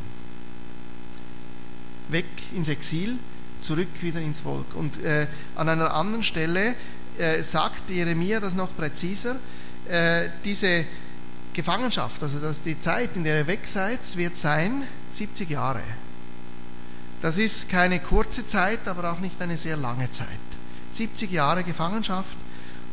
[2.10, 3.18] Weg ins Exil,
[3.62, 4.76] zurück wieder ins Volk.
[4.76, 6.76] Und äh, an einer anderen Stelle
[7.18, 9.38] äh, sagt Jeremia das noch präziser.
[9.88, 10.86] Äh, diese
[11.54, 14.84] Gefangenschaft, also dass die Zeit, in der ihr weg seid, wird sein
[15.18, 15.84] 70 Jahre.
[17.22, 20.28] Das ist keine kurze Zeit, aber auch nicht eine sehr lange Zeit.
[20.92, 22.38] 70 Jahre Gefangenschaft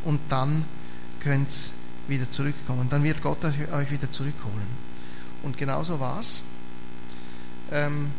[0.05, 0.65] und dann
[1.19, 1.78] könnt ihr
[2.09, 2.89] wieder zurückkommen.
[2.89, 4.67] Dann wird Gott euch wieder zurückholen.
[5.43, 6.43] Und genauso war es.
[7.71, 8.11] Ähm,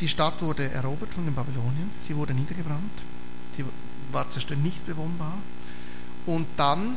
[0.00, 1.90] die Stadt wurde erobert von den Babyloniern.
[2.00, 2.92] Sie wurde niedergebrannt.
[3.56, 3.64] Sie
[4.10, 5.38] war zerstört, nicht bewohnbar.
[6.26, 6.96] Und dann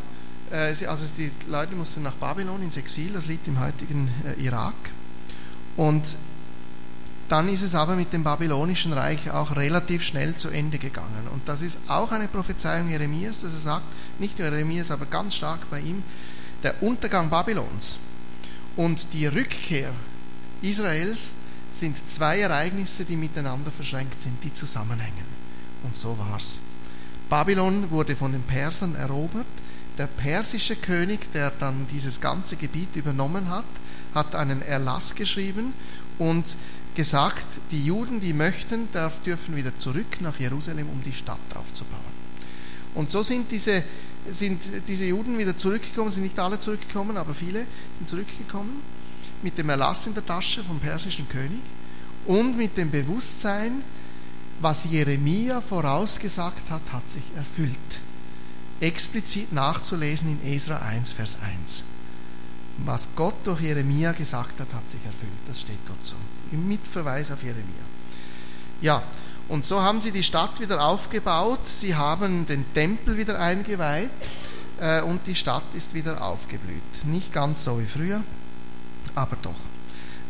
[0.51, 4.75] äh, also die Leute mussten nach Babylon ins Exil, das liegt im heutigen äh, Irak.
[5.75, 6.15] Und
[7.29, 11.27] dann ist es aber mit dem babylonischen Reich auch relativ schnell zu Ende gegangen.
[11.33, 13.85] Und das ist auch eine Prophezeiung Jeremias, dass er sagt,
[14.19, 16.03] nicht nur Jeremias, aber ganz stark bei ihm,
[16.63, 17.99] der Untergang Babylons
[18.75, 19.91] und die Rückkehr
[20.61, 21.33] Israels
[21.71, 25.25] sind zwei Ereignisse, die miteinander verschränkt sind, die zusammenhängen.
[25.83, 26.61] Und so war es.
[27.29, 29.45] Babylon wurde von den Persern erobert,
[29.97, 33.65] der persische König, der dann dieses ganze Gebiet übernommen hat,
[34.13, 35.73] hat einen Erlass geschrieben
[36.17, 36.57] und
[36.95, 42.15] gesagt, die Juden, die möchten, darf, dürfen wieder zurück nach Jerusalem, um die Stadt aufzubauen.
[42.93, 43.83] Und so sind diese,
[44.29, 48.81] sind diese Juden wieder zurückgekommen, sind nicht alle zurückgekommen, aber viele sind zurückgekommen
[49.43, 51.59] mit dem Erlass in der Tasche vom persischen König
[52.25, 53.83] und mit dem Bewusstsein,
[54.61, 57.99] was Jeremia vorausgesagt hat, hat sich erfüllt
[58.79, 61.83] explizit nachzulesen in Esra 1, Vers 1.
[62.79, 65.31] Was Gott durch Jeremia gesagt hat, hat sich erfüllt.
[65.47, 66.15] Das steht dort so.
[66.51, 67.65] Mit Verweis auf Jeremia.
[68.81, 69.03] Ja,
[69.47, 71.59] und so haben sie die Stadt wieder aufgebaut.
[71.65, 74.09] Sie haben den Tempel wieder eingeweiht
[74.79, 77.05] äh, und die Stadt ist wieder aufgeblüht.
[77.05, 78.21] Nicht ganz so wie früher,
[79.13, 79.53] aber doch.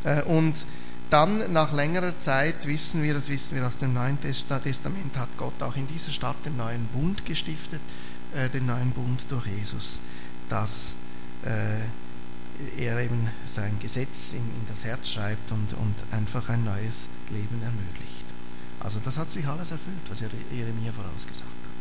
[0.03, 0.65] Äh, und
[1.09, 5.61] dann nach längerer Zeit wissen wir, das wissen wir aus dem Neuen Testament, hat Gott
[5.61, 7.81] auch in dieser Stadt den neuen Bund gestiftet,
[8.33, 10.01] äh, den neuen Bund durch Jesus,
[10.49, 10.95] dass
[11.43, 11.85] äh,
[12.77, 17.61] er eben sein Gesetz in, in das Herz schreibt und, und einfach ein neues Leben
[17.61, 18.25] ermöglicht.
[18.79, 21.75] Also das hat sich alles erfüllt, was Jeremia vorausgesagt hat.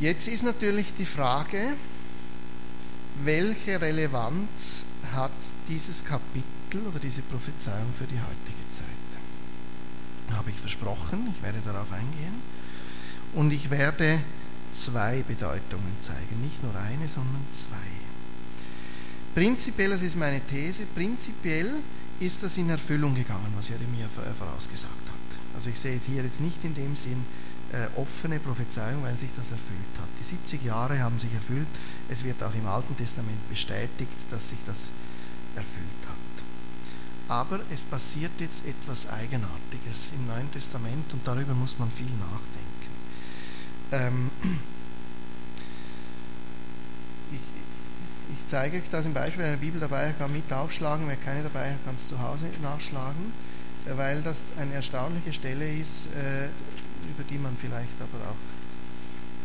[0.00, 1.74] Jetzt ist natürlich die Frage,
[3.22, 5.32] welche Relevanz hat
[5.68, 8.86] dieses Kapitel oder diese Prophezeiung für die heutige Zeit?
[10.36, 12.42] Habe ich versprochen, ich werde darauf eingehen.
[13.34, 14.20] Und ich werde
[14.72, 18.03] zwei Bedeutungen zeigen, nicht nur eine, sondern zwei.
[19.34, 21.74] Prinzipiell, das ist meine These, prinzipiell
[22.20, 25.54] ist das in Erfüllung gegangen, was Jeremia vorausgesagt hat.
[25.54, 27.24] Also ich sehe hier jetzt nicht in dem Sinn
[27.72, 30.08] äh, offene Prophezeiung, weil sich das erfüllt hat.
[30.20, 31.66] Die 70 Jahre haben sich erfüllt.
[32.08, 34.92] Es wird auch im Alten Testament bestätigt, dass sich das
[35.56, 36.16] erfüllt hat.
[37.26, 42.70] Aber es passiert jetzt etwas Eigenartiges im Neuen Testament und darüber muss man viel nachdenken.
[43.90, 44.30] Ähm,
[47.32, 47.40] ich,
[48.32, 51.72] ich, zeige euch das im Beispiel, eine Bibel dabei kann mit aufschlagen, wer keine dabei
[51.72, 53.32] hat, kann es zu Hause nachschlagen,
[53.86, 56.46] äh, weil das eine erstaunliche Stelle ist, äh,
[57.10, 58.36] über die man vielleicht aber auch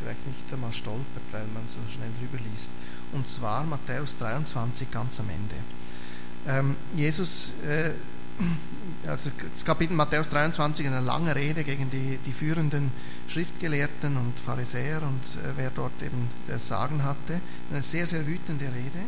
[0.01, 2.71] vielleicht nicht einmal stolpert, weil man so schnell drüber liest.
[3.11, 5.55] Und zwar Matthäus 23 ganz am Ende.
[6.47, 7.51] Ähm, Jesus,
[9.07, 12.91] also das Kapitel Matthäus 23, eine lange Rede gegen die, die führenden
[13.27, 17.41] Schriftgelehrten und Pharisäer und äh, wer dort eben das Sagen hatte.
[17.71, 19.05] Eine sehr, sehr wütende Rede.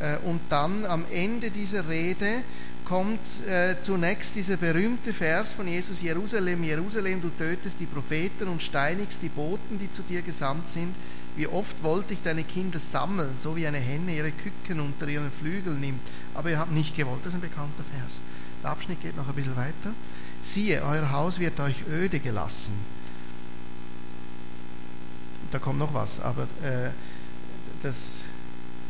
[0.00, 2.42] Äh, und dann am Ende dieser Rede
[2.84, 8.62] kommt äh, zunächst dieser berühmte Vers von Jesus, Jerusalem, Jerusalem, du tötest die Propheten und
[8.62, 10.94] steinigst die Boten, die zu dir gesandt sind.
[11.36, 15.30] Wie oft wollte ich deine Kinder sammeln, so wie eine Henne ihre Küken unter ihren
[15.30, 16.00] Flügeln nimmt,
[16.34, 17.20] aber ihr habt nicht gewollt.
[17.20, 18.20] Das ist ein bekannter Vers.
[18.62, 19.94] Der Abschnitt geht noch ein bisschen weiter.
[20.42, 22.74] Siehe, euer Haus wird euch öde gelassen.
[25.50, 26.90] Da kommt noch was, aber äh,
[27.82, 28.22] das,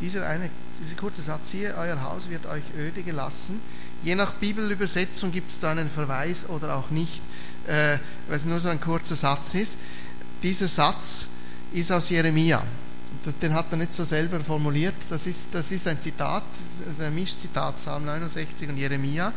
[0.00, 3.60] dieser eine, dieser kurze Satz, siehe, euer Haus wird euch öde gelassen.
[4.02, 7.22] Je nach Bibelübersetzung gibt es da einen Verweis oder auch nicht,
[7.66, 9.78] äh, weil es nur so ein kurzer Satz ist.
[10.42, 11.28] Dieser Satz
[11.72, 12.64] ist aus Jeremia.
[13.24, 14.94] Das, den hat er nicht so selber formuliert.
[15.10, 19.32] Das ist, das ist ein Zitat, das ist ein Mischzitat, Psalm 69 und Jeremia.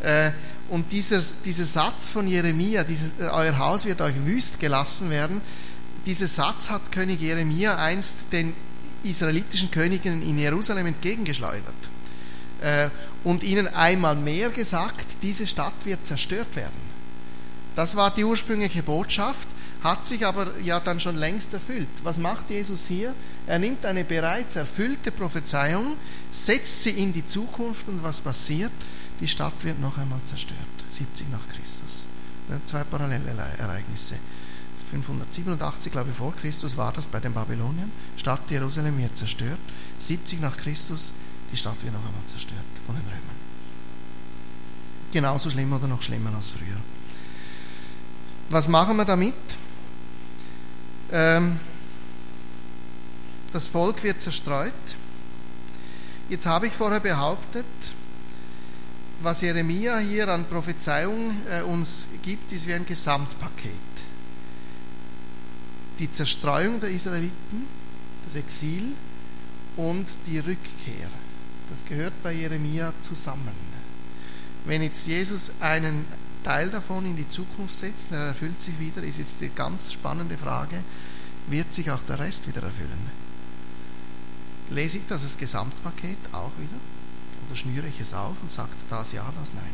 [0.00, 0.30] Äh,
[0.70, 5.40] und dieser, dieser Satz von Jeremia, dieses, äh, euer Haus wird euch wüst gelassen werden,
[6.06, 8.54] dieser Satz hat König Jeremia einst den
[9.02, 11.74] israelitischen Königen in Jerusalem entgegengeschleudert.
[12.60, 12.90] Äh,
[13.24, 16.94] und ihnen einmal mehr gesagt, diese Stadt wird zerstört werden.
[17.74, 19.48] Das war die ursprüngliche Botschaft,
[19.84, 21.88] hat sich aber ja dann schon längst erfüllt.
[22.02, 23.14] Was macht Jesus hier?
[23.46, 25.96] Er nimmt eine bereits erfüllte Prophezeiung,
[26.30, 28.72] setzt sie in die Zukunft und was passiert?
[29.20, 32.06] Die Stadt wird noch einmal zerstört, 70 nach Christus.
[32.66, 34.16] Zwei parallele Ereignisse.
[34.90, 37.92] 587, glaube ich, vor Christus war das bei den Babyloniern.
[38.16, 39.58] Stadt Jerusalem wird zerstört.
[39.98, 41.12] 70 nach Christus
[41.54, 43.36] die Stadt wird noch einmal zerstört von den Römern.
[45.12, 46.80] Genauso schlimm oder noch schlimmer als früher.
[48.50, 49.34] Was machen wir damit?
[51.14, 51.58] Ähm,
[53.54, 54.72] das Volk wird zerstreut.
[56.28, 57.64] Jetzt habe ich vorher behauptet,
[59.22, 63.72] was Jeremia hier an Prophezeiung äh, uns gibt, ist wie ein Gesamtpaket.
[66.00, 67.66] Die Zerstreuung der Israeliten,
[68.26, 68.92] das Exil
[69.76, 71.08] und die Rückkehr
[71.74, 73.54] das gehört bei Jeremia zusammen.
[74.64, 76.04] Wenn jetzt Jesus einen
[76.44, 80.36] Teil davon in die Zukunft setzt, er erfüllt sich wieder, ist jetzt die ganz spannende
[80.36, 80.84] Frage,
[81.48, 83.10] wird sich auch der Rest wieder erfüllen?
[84.70, 86.78] Lese ich das als Gesamtpaket auch wieder?
[87.46, 89.64] Oder schnüre ich es auf und sage das ja, das nein?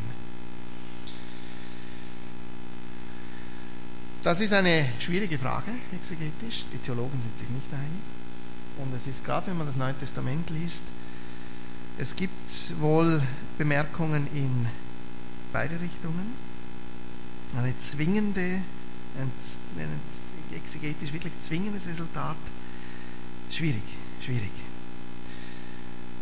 [4.23, 6.67] Das ist eine schwierige Frage, exegetisch.
[6.73, 8.03] Die Theologen sind sich nicht einig.
[8.79, 10.93] Und es ist gerade, wenn man das Neue Testament liest,
[11.99, 13.23] es gibt wohl
[13.59, 14.67] Bemerkungen in
[15.53, 16.50] beide Richtungen.
[17.57, 18.61] Eine zwingende,
[19.19, 19.33] ein,
[20.55, 22.37] exegetisch wirklich zwingendes Resultat.
[23.51, 23.83] Schwierig,
[24.25, 24.51] schwierig.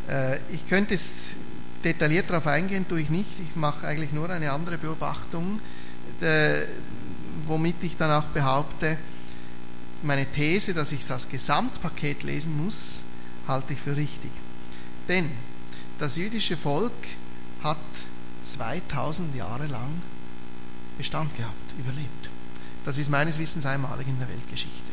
[0.09, 1.35] Äh, ich könnte es
[1.85, 3.39] detailliert darauf eingehen, tue ich nicht.
[3.41, 5.61] Ich mache eigentlich nur eine andere Beobachtung,
[6.21, 6.63] äh,
[7.47, 8.97] womit ich dann auch behaupte,
[10.03, 13.03] meine These, dass ich es als Gesamtpaket lesen muss,
[13.47, 14.31] halte ich für richtig.
[15.09, 15.31] Denn
[15.99, 16.93] das jüdische Volk
[17.63, 17.79] hat
[18.43, 19.91] 2000 Jahre lang
[20.99, 22.31] Bestand gehabt, überlebt.
[22.85, 24.93] Das ist meines Wissens einmalig in der Weltgeschichte.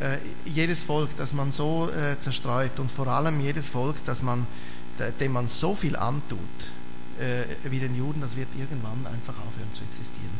[0.00, 4.46] Äh, jedes Volk, das man so äh, zerstreut und vor allem jedes Volk, das man,
[5.20, 6.40] dem man so viel antut
[7.18, 10.38] äh, wie den Juden, das wird irgendwann einfach aufhören zu existieren.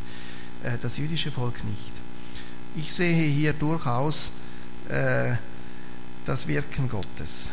[0.63, 1.91] Äh, das jüdische Volk nicht.
[2.75, 4.31] Ich sehe hier durchaus
[4.89, 5.35] äh,
[6.25, 7.51] das Wirken Gottes,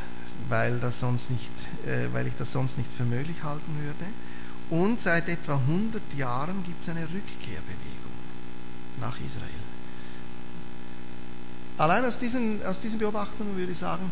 [0.48, 1.50] weil, das sonst nicht,
[1.86, 4.10] äh, weil ich das sonst nicht für möglich halten würde.
[4.70, 8.12] Und seit etwa 100 Jahren gibt es eine Rückkehrbewegung
[9.00, 9.48] nach Israel.
[11.78, 14.10] Allein aus diesen, aus diesen Beobachtungen würde ich sagen,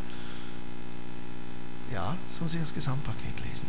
[1.92, 3.66] ja, so muss ich das Gesamtpaket lesen.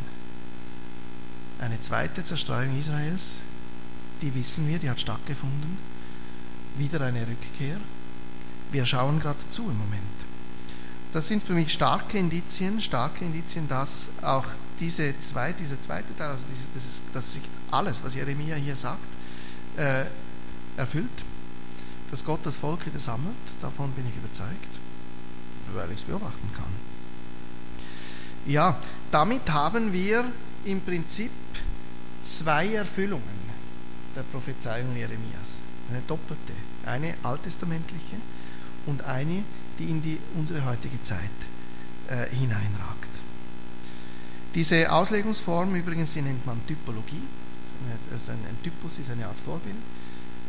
[1.59, 3.37] Eine zweite Zerstreuung Israels,
[4.21, 5.77] die wissen wir, die hat stattgefunden.
[6.77, 7.77] Wieder eine Rückkehr.
[8.71, 10.01] Wir schauen gerade zu im Moment.
[11.11, 14.45] Das sind für mich starke Indizien, starke Indizien, dass auch
[14.79, 18.75] diese zwei, dieser zweite Teil, also diese, das ist, dass sich alles, was Jeremia hier
[18.75, 18.99] sagt,
[19.77, 20.05] äh,
[20.77, 21.09] erfüllt,
[22.09, 24.79] dass Gott das Volk wieder sammelt, davon bin ich überzeugt,
[25.73, 26.91] weil ich es beobachten kann.
[28.45, 28.77] Ja,
[29.11, 30.25] damit haben wir
[30.65, 31.31] im Prinzip
[32.23, 33.41] zwei Erfüllungen
[34.15, 35.61] der Prophezeiung Jeremias.
[35.89, 36.53] Eine doppelte,
[36.85, 38.17] eine alttestamentliche
[38.85, 39.43] und eine,
[39.77, 41.19] die in die, unsere heutige Zeit
[42.09, 43.21] äh, hineinragt.
[44.53, 47.23] Diese Auslegungsform übrigens die nennt man Typologie.
[48.11, 49.75] Also ein, Typus ist eine Art Vorbild.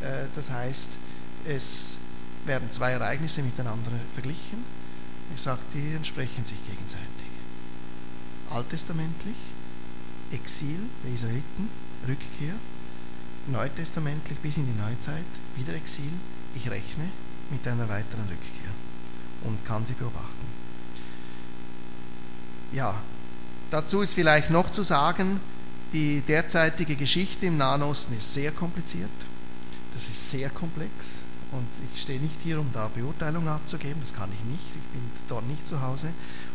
[0.02, 0.90] Äh, das heißt,
[1.46, 1.98] es
[2.44, 4.64] werden zwei Ereignisse miteinander verglichen.
[5.34, 7.06] Ich sage, die entsprechen sich gegenseitig.
[8.50, 9.36] Alttestamentlich,
[10.32, 11.70] Exil der Israeliten,
[12.06, 12.54] Rückkehr,
[13.46, 15.24] neutestamentlich bis in die Neuzeit,
[15.56, 16.12] wieder Exil.
[16.54, 17.08] Ich rechne
[17.50, 18.72] mit einer weiteren Rückkehr
[19.44, 20.46] und kann sie beobachten.
[22.72, 23.00] Ja,
[23.72, 25.40] dazu ist vielleicht noch zu sagen,
[25.92, 29.10] die derzeitige Geschichte im Nahen Osten ist sehr kompliziert.
[29.92, 31.20] Das ist sehr komplex
[31.52, 34.00] und ich stehe nicht hier, um da Beurteilungen abzugeben.
[34.00, 34.64] Das kann ich nicht.
[34.64, 36.08] Ich bin dort nicht zu Hause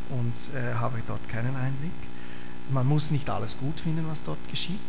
[0.10, 1.91] und äh, habe dort keinen Einblick.
[2.71, 4.80] Man muss nicht alles gut finden, was dort geschieht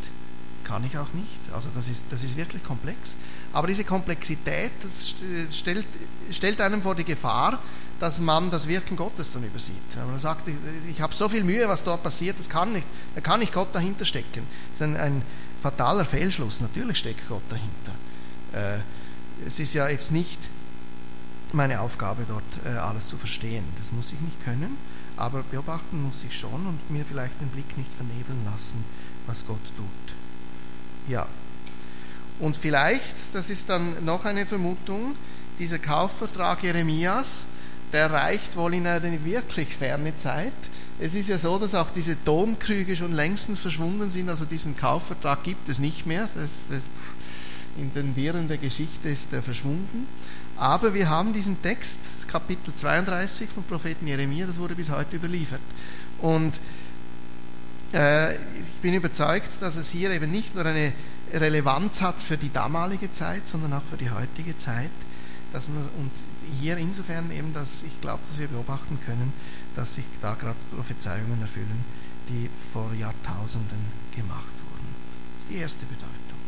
[0.69, 1.41] kann ich auch nicht.
[1.53, 3.17] Also das ist, das ist wirklich komplex.
[3.53, 4.71] Aber diese Komplexität
[5.51, 5.87] stellt,
[6.31, 7.59] stellt einem vor die Gefahr,
[8.01, 9.77] dass man das Wirken Gottes dann übersieht.
[9.95, 10.55] Wenn man sagt, ich,
[10.89, 13.69] ich habe so viel Mühe, was dort passiert, das kann nicht, da kann nicht Gott
[13.73, 14.47] dahinter stecken.
[14.71, 15.23] Das ist ein, ein
[15.61, 16.61] fataler Fehlschluss.
[16.61, 17.93] Natürlich steckt Gott dahinter.
[18.53, 18.81] Äh,
[19.47, 20.39] es ist ja jetzt nicht
[21.53, 23.65] meine Aufgabe, dort äh, alles zu verstehen.
[23.81, 24.77] Das muss ich nicht können,
[25.17, 28.85] aber beobachten muss ich schon und mir vielleicht den Blick nicht vernebeln lassen,
[29.27, 30.17] was Gott tut.
[31.09, 31.27] Ja.
[32.39, 35.17] Und vielleicht, das ist dann noch eine Vermutung,
[35.59, 37.49] dieser Kaufvertrag Jeremias,
[37.93, 40.53] der reicht wohl in eine wirklich ferne Zeit.
[40.99, 45.45] Es ist ja so, dass auch diese Tonkrüge schon längstens verschwunden sind, also diesen Kaufvertrag
[45.45, 46.29] gibt es nicht mehr.
[46.35, 46.85] Das, das
[47.79, 50.07] in den Wirren der Geschichte ist er verschwunden.
[50.57, 55.61] Aber wir haben diesen Text, Kapitel 32 vom Propheten Jeremia, das wurde bis heute überliefert.
[56.21, 56.61] Und
[57.95, 60.93] äh, ich bin überzeugt, dass es hier eben nicht nur eine
[61.33, 64.91] Relevanz hat für die damalige Zeit, sondern auch für die heutige Zeit.
[65.53, 66.11] Dass man, und
[66.61, 69.33] hier insofern eben, dass ich glaube, dass wir beobachten können,
[69.75, 71.85] dass sich da gerade Prophezeiungen erfüllen,
[72.29, 73.79] die vor Jahrtausenden
[74.15, 74.89] gemacht wurden.
[75.37, 76.39] Das ist die erste Bedeutung.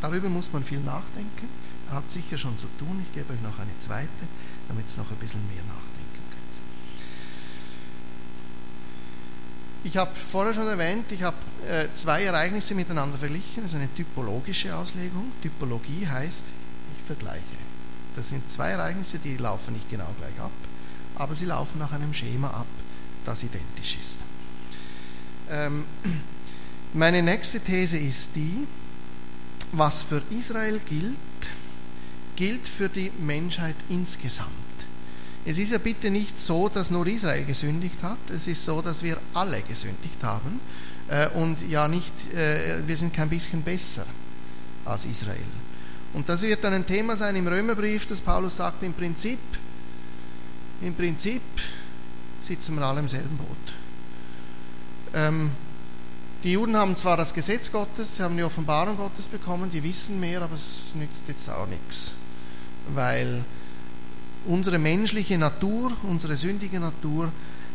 [0.00, 1.48] Darüber muss man viel nachdenken,
[1.90, 3.02] hat sicher schon zu tun.
[3.04, 4.08] Ich gebe euch noch eine zweite,
[4.68, 6.02] damit es noch ein bisschen mehr nachdenkt.
[9.84, 11.36] Ich habe vorher schon erwähnt, ich habe
[11.68, 13.62] äh, zwei Ereignisse miteinander verglichen.
[13.64, 15.32] Das ist eine typologische Auslegung.
[15.42, 16.52] Typologie heißt,
[16.96, 17.61] ich vergleiche.
[18.14, 20.52] Das sind zwei Ereignisse, die laufen nicht genau gleich ab,
[21.14, 22.66] aber sie laufen nach einem Schema ab,
[23.24, 24.20] das identisch ist.
[25.50, 25.84] Ähm,
[26.94, 28.66] meine nächste These ist die,
[29.72, 31.16] was für Israel gilt,
[32.36, 34.50] gilt für die Menschheit insgesamt.
[35.44, 38.18] Es ist ja bitte nicht so, dass nur Israel gesündigt hat.
[38.30, 40.60] Es ist so, dass wir alle gesündigt haben.
[41.08, 44.06] Äh, und ja, nicht, äh, wir sind kein bisschen besser
[44.84, 45.38] als Israel.
[46.12, 49.38] Und das wird dann ein Thema sein im Römerbrief, dass Paulus sagt, im Prinzip,
[50.82, 51.42] im Prinzip
[52.42, 53.74] sitzen wir alle im selben Boot.
[55.14, 55.50] Ähm,
[56.44, 60.18] die Juden haben zwar das Gesetz Gottes, sie haben die Offenbarung Gottes bekommen, die wissen
[60.18, 62.14] mehr, aber es nützt jetzt auch nichts.
[62.92, 63.44] Weil
[64.46, 67.30] unsere menschliche Natur, unsere sündige Natur,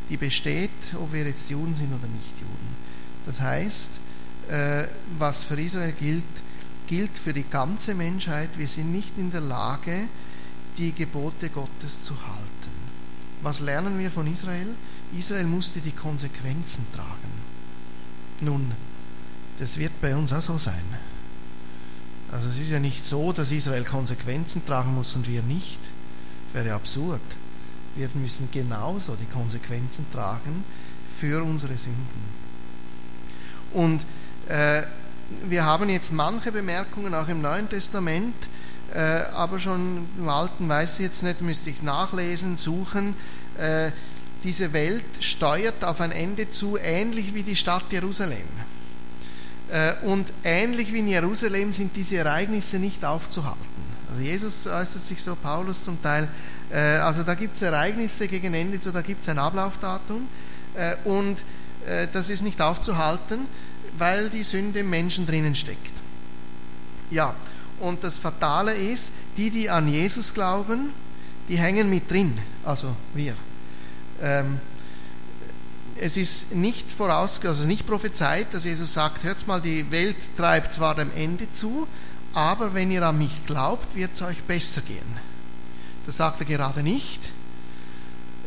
[0.09, 2.75] die besteht, ob wir jetzt Juden sind oder nicht Juden.
[3.25, 3.91] Das heißt,
[4.49, 6.23] äh, was für Israel gilt,
[6.87, 8.49] gilt für die ganze Menschheit.
[8.57, 10.07] Wir sind nicht in der Lage,
[10.77, 12.47] die Gebote Gottes zu halten.
[13.41, 14.75] Was lernen wir von Israel?
[15.17, 17.31] Israel musste die Konsequenzen tragen.
[18.41, 18.71] Nun,
[19.59, 20.83] das wird bei uns auch so sein.
[22.31, 25.79] Also es ist ja nicht so, dass Israel Konsequenzen tragen muss und wir nicht.
[26.47, 27.21] Das wäre absurd.
[27.95, 30.63] Wir müssen genauso die Konsequenzen tragen
[31.09, 32.37] für unsere Sünden.
[33.73, 34.05] Und
[34.49, 34.83] äh,
[35.47, 38.35] wir haben jetzt manche Bemerkungen auch im Neuen Testament,
[38.93, 38.99] äh,
[39.33, 43.15] aber schon im Alten weiß ich jetzt nicht, müsste ich nachlesen, suchen.
[43.57, 43.91] Äh,
[44.43, 48.47] diese Welt steuert auf ein Ende zu, ähnlich wie die Stadt Jerusalem.
[49.69, 53.65] Äh, und ähnlich wie in Jerusalem sind diese Ereignisse nicht aufzuhalten.
[54.09, 56.29] Also Jesus äußert sich so, Paulus zum Teil.
[56.71, 60.27] Äh, also da gibt es Ereignisse gegen Ende, so da gibt es ein Ablaufdatum.
[60.75, 61.37] Äh, und
[62.11, 63.47] das ist nicht aufzuhalten,
[63.97, 65.93] weil die Sünde im Menschen drinnen steckt.
[67.09, 67.35] Ja,
[67.79, 70.89] und das Fatale ist, die, die an Jesus glauben,
[71.47, 73.35] die hängen mit drin, also wir.
[74.21, 74.59] Ähm,
[75.99, 80.73] es ist nicht voraus, also nicht prophezeit, dass Jesus sagt, hört mal, die Welt treibt
[80.73, 81.87] zwar dem Ende zu,
[82.33, 85.27] aber wenn ihr an mich glaubt, wird es euch besser gehen.
[86.05, 87.31] Das sagt er gerade nicht.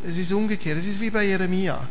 [0.05, 0.77] Es ist umgekehrt.
[0.79, 1.87] Es ist wie bei Jeremia.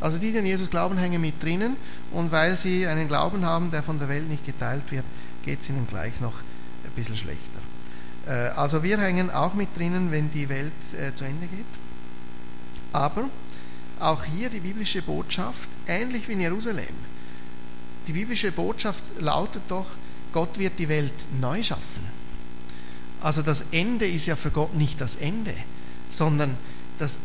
[0.00, 1.76] Also die, die an Jesus glauben, hängen mit drinnen
[2.12, 5.04] und weil sie einen Glauben haben, der von der Welt nicht geteilt wird,
[5.44, 6.34] geht es ihnen gleich noch
[6.84, 7.60] ein bisschen schlechter.
[8.26, 11.64] Äh, also wir hängen auch mit drinnen, wenn die Welt äh, zu Ende geht.
[12.92, 13.28] Aber
[14.00, 16.94] auch hier die biblische Botschaft, ähnlich wie in Jerusalem.
[18.06, 19.86] Die biblische Botschaft lautet doch,
[20.32, 22.04] Gott wird die Welt neu schaffen.
[23.20, 25.54] Also das Ende ist ja für Gott nicht das Ende,
[26.10, 26.56] sondern
[26.98, 27.18] das,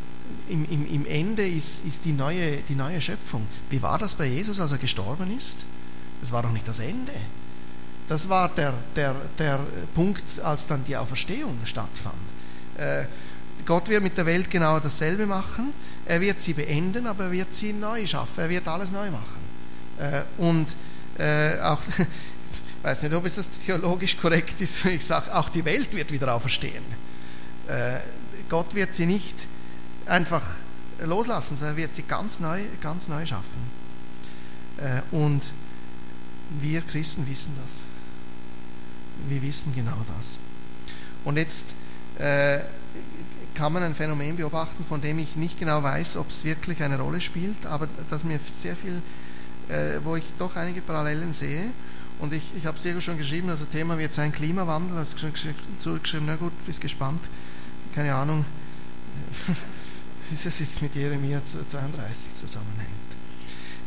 [0.50, 3.48] im, im, im Ende ist, ist die, neue, die neue Schöpfung.
[3.70, 5.66] Wie war das bei Jesus, als er gestorben ist?
[6.22, 7.14] Das war doch nicht das Ende.
[8.08, 9.60] Das war der, der, der
[9.94, 12.16] Punkt, als dann die Auferstehung stattfand.
[12.78, 13.06] Äh,
[13.66, 15.74] Gott wird mit der Welt genau dasselbe machen.
[16.06, 18.42] Er wird sie beenden, aber er wird sie neu schaffen.
[18.42, 19.40] Er wird alles neu machen.
[20.00, 20.68] Äh, und
[21.20, 22.06] äh, auch, ich
[22.84, 26.12] weiß nicht, ob es das theologisch korrekt ist, wenn ich sage, auch die Welt wird
[26.12, 26.84] wieder auferstehen.
[27.68, 28.00] Äh,
[28.50, 29.36] Gott wird sie nicht
[30.10, 30.44] einfach
[31.04, 33.80] loslassen, sondern er wird sie ganz neu, ganz neu schaffen.
[35.12, 35.54] Und
[36.62, 37.84] wir Christen wissen das.
[39.28, 40.40] Wir wissen genau das.
[41.24, 41.76] Und jetzt
[43.60, 46.98] kann man ein Phänomen beobachten, von dem ich nicht genau weiß, ob es wirklich eine
[46.98, 49.02] Rolle spielt, aber das mir sehr viel,
[49.68, 51.72] äh, wo ich doch einige Parallelen sehe.
[52.20, 54.96] Und ich, ich habe sehr schon geschrieben, also Thema wird sein Klimawandel.
[54.96, 55.18] Du hast
[55.80, 57.22] zurückgeschrieben, na gut, bist gespannt.
[57.94, 58.46] Keine Ahnung,
[60.30, 62.90] wie es jetzt mit Jeremia 32 zusammenhängt.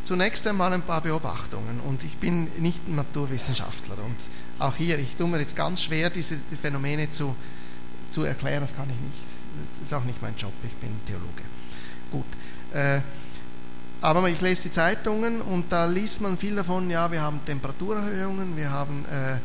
[0.04, 4.16] Zunächst einmal ein paar Beobachtungen und ich bin nicht ein Naturwissenschaftler und
[4.58, 7.36] auch hier, ich tue mir jetzt ganz schwer, diese Phänomene zu,
[8.10, 9.24] zu erklären, das kann ich nicht.
[9.78, 11.42] Das ist auch nicht mein Job, ich bin Theologe.
[12.10, 12.24] Gut.
[12.74, 13.00] Äh,
[14.00, 18.56] aber ich lese die Zeitungen und da liest man viel davon, ja, wir haben Temperaturerhöhungen,
[18.56, 19.38] wir haben, äh,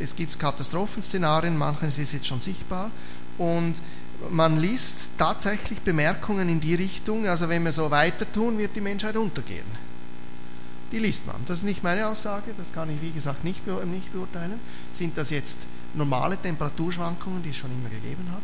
[0.00, 2.92] es gibt Katastrophenszenarien, manches ist jetzt schon sichtbar
[3.38, 3.74] und
[4.30, 8.80] man liest tatsächlich Bemerkungen in die Richtung, also wenn wir so weiter tun, wird die
[8.80, 9.88] Menschheit untergehen.
[10.90, 11.36] Die liest man.
[11.46, 14.58] Das ist nicht meine Aussage, das kann ich wie gesagt nicht, nicht beurteilen.
[14.90, 18.42] Sind das jetzt normale Temperaturschwankungen, die es schon immer gegeben hat?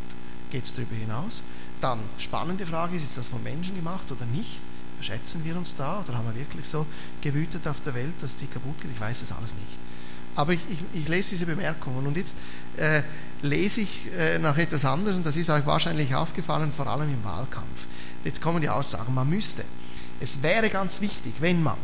[0.54, 1.42] geht es darüber hinaus.
[1.80, 4.60] Dann, spannende Frage ist, ist das von Menschen gemacht oder nicht?
[5.00, 6.86] Schätzen wir uns da oder haben wir wirklich so
[7.20, 8.92] gewütet auf der Welt, dass die kaputt geht?
[8.92, 9.78] Ich weiß es alles nicht.
[10.36, 12.36] Aber ich, ich, ich lese diese Bemerkungen und jetzt
[12.76, 13.02] äh,
[13.43, 17.24] lese ich äh, nach etwas anderes und das ist euch wahrscheinlich aufgefallen, vor allem im
[17.24, 17.87] Wahlkampf.
[18.24, 19.64] Jetzt kommen die Aussagen, man müsste.
[20.20, 21.76] Es wäre ganz wichtig, wenn man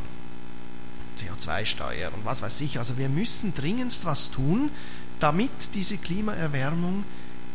[1.18, 4.70] CO2-Steuer und was weiß ich, also wir müssen dringendst was tun,
[5.18, 7.04] damit diese Klimaerwärmung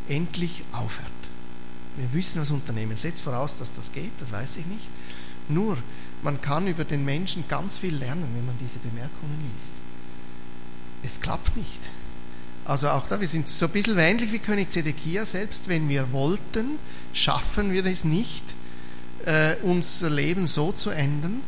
[0.07, 1.09] endlich aufhört.
[1.97, 4.85] Wir wissen als Unternehmen, setzt voraus, dass das geht, das weiß ich nicht.
[5.47, 5.77] Nur,
[6.21, 9.73] man kann über den Menschen ganz viel lernen, wenn man diese Bemerkungen liest.
[11.03, 11.89] Es klappt nicht.
[12.65, 16.11] Also auch da, wir sind so ein bisschen ähnlich wie König Zedekia, selbst wenn wir
[16.11, 16.79] wollten,
[17.13, 18.43] schaffen wir es nicht,
[19.25, 21.41] äh, unser Leben so zu ändern,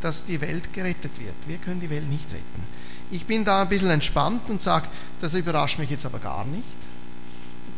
[0.00, 1.34] dass die Welt gerettet wird.
[1.46, 2.64] Wir können die Welt nicht retten.
[3.10, 4.86] Ich bin da ein bisschen entspannt und sage,
[5.20, 6.64] das überrascht mich jetzt aber gar nicht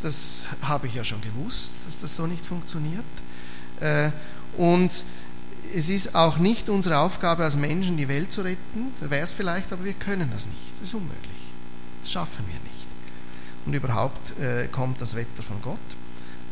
[0.02, 3.04] das habe ich ja schon gewusst, dass das so nicht funktioniert.
[3.80, 4.10] Äh,
[4.56, 5.04] und
[5.74, 8.92] es ist auch nicht unsere Aufgabe als Menschen, die Welt zu retten.
[9.00, 10.80] Da wäre es vielleicht, aber wir können das nicht.
[10.80, 11.45] Das ist unmöglich.
[12.06, 12.86] Das schaffen wir nicht.
[13.66, 15.76] Und überhaupt äh, kommt das Wetter von Gott.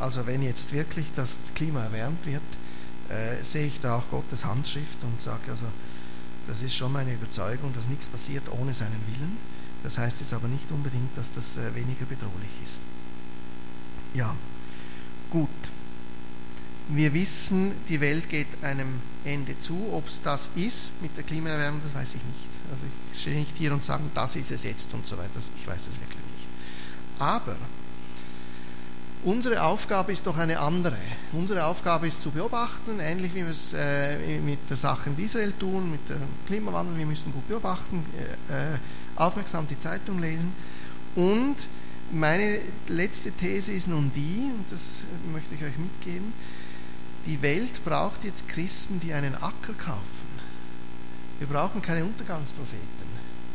[0.00, 2.42] Also wenn jetzt wirklich das Klima erwärmt wird,
[3.08, 5.66] äh, sehe ich da auch Gottes Handschrift und sage also,
[6.48, 9.36] das ist schon meine Überzeugung, dass nichts passiert ohne seinen Willen.
[9.84, 12.80] Das heißt jetzt aber nicht unbedingt, dass das äh, weniger bedrohlich ist.
[14.12, 14.34] Ja,
[15.30, 15.50] gut.
[16.88, 19.90] Wir wissen, die Welt geht einem Ende zu.
[19.92, 22.60] Ob es das ist mit der Klimaerwärmung, das weiß ich nicht.
[22.70, 25.30] Also ich stehe nicht hier und sage, das ist es jetzt und so weiter.
[25.58, 26.46] Ich weiß es wirklich nicht.
[27.18, 27.56] Aber
[29.24, 30.98] unsere Aufgabe ist doch eine andere.
[31.32, 35.52] Unsere Aufgabe ist zu beobachten, ähnlich wie wir es äh, mit der Sache in Israel
[35.52, 36.98] tun, mit dem Klimawandel.
[36.98, 38.04] Wir müssen gut beobachten,
[38.50, 38.78] äh, äh
[39.16, 40.52] aufmerksam die Zeitung lesen
[41.14, 41.54] und
[42.10, 42.58] meine
[42.88, 46.32] letzte These ist nun die, und das möchte ich euch mitgeben,
[47.26, 50.26] die Welt braucht jetzt Christen, die einen Acker kaufen.
[51.38, 53.04] Wir brauchen keine Untergangspropheten.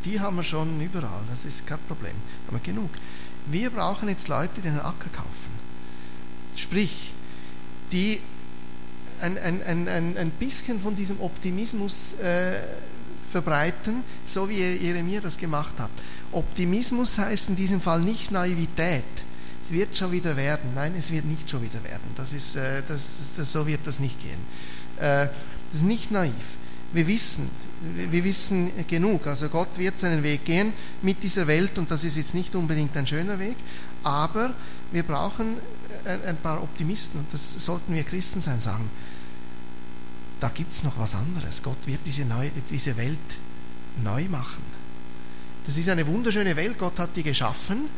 [0.04, 2.14] Die haben wir schon überall, das ist kein Problem,
[2.46, 2.90] haben wir genug.
[3.46, 5.50] Wir brauchen jetzt Leute, die einen Acker kaufen.
[6.56, 7.12] Sprich,
[7.92, 8.20] die
[9.20, 12.62] ein, ein, ein, ein bisschen von diesem Optimismus äh,
[13.30, 15.90] verbreiten, so wie Jeremia das gemacht hat.
[16.32, 19.04] Optimismus heißt in diesem Fall nicht Naivität.
[19.70, 20.70] Wird schon wieder werden.
[20.74, 22.10] Nein, es wird nicht schon wieder werden.
[22.16, 24.40] Das ist, äh, das, das, so wird das nicht gehen.
[24.96, 25.28] Äh,
[25.68, 26.58] das ist nicht naiv.
[26.92, 27.48] Wir wissen,
[27.80, 29.26] wir wissen genug.
[29.26, 32.96] Also Gott wird seinen Weg gehen mit dieser Welt und das ist jetzt nicht unbedingt
[32.96, 33.56] ein schöner Weg,
[34.02, 34.52] aber
[34.90, 35.58] wir brauchen
[36.04, 38.90] ein paar Optimisten und das sollten wir Christen sein, sagen,
[40.40, 41.62] da gibt es noch was anderes.
[41.62, 43.18] Gott wird diese, neu, diese Welt
[44.02, 44.64] neu machen.
[45.66, 47.88] Das ist eine wunderschöne Welt, Gott hat die geschaffen.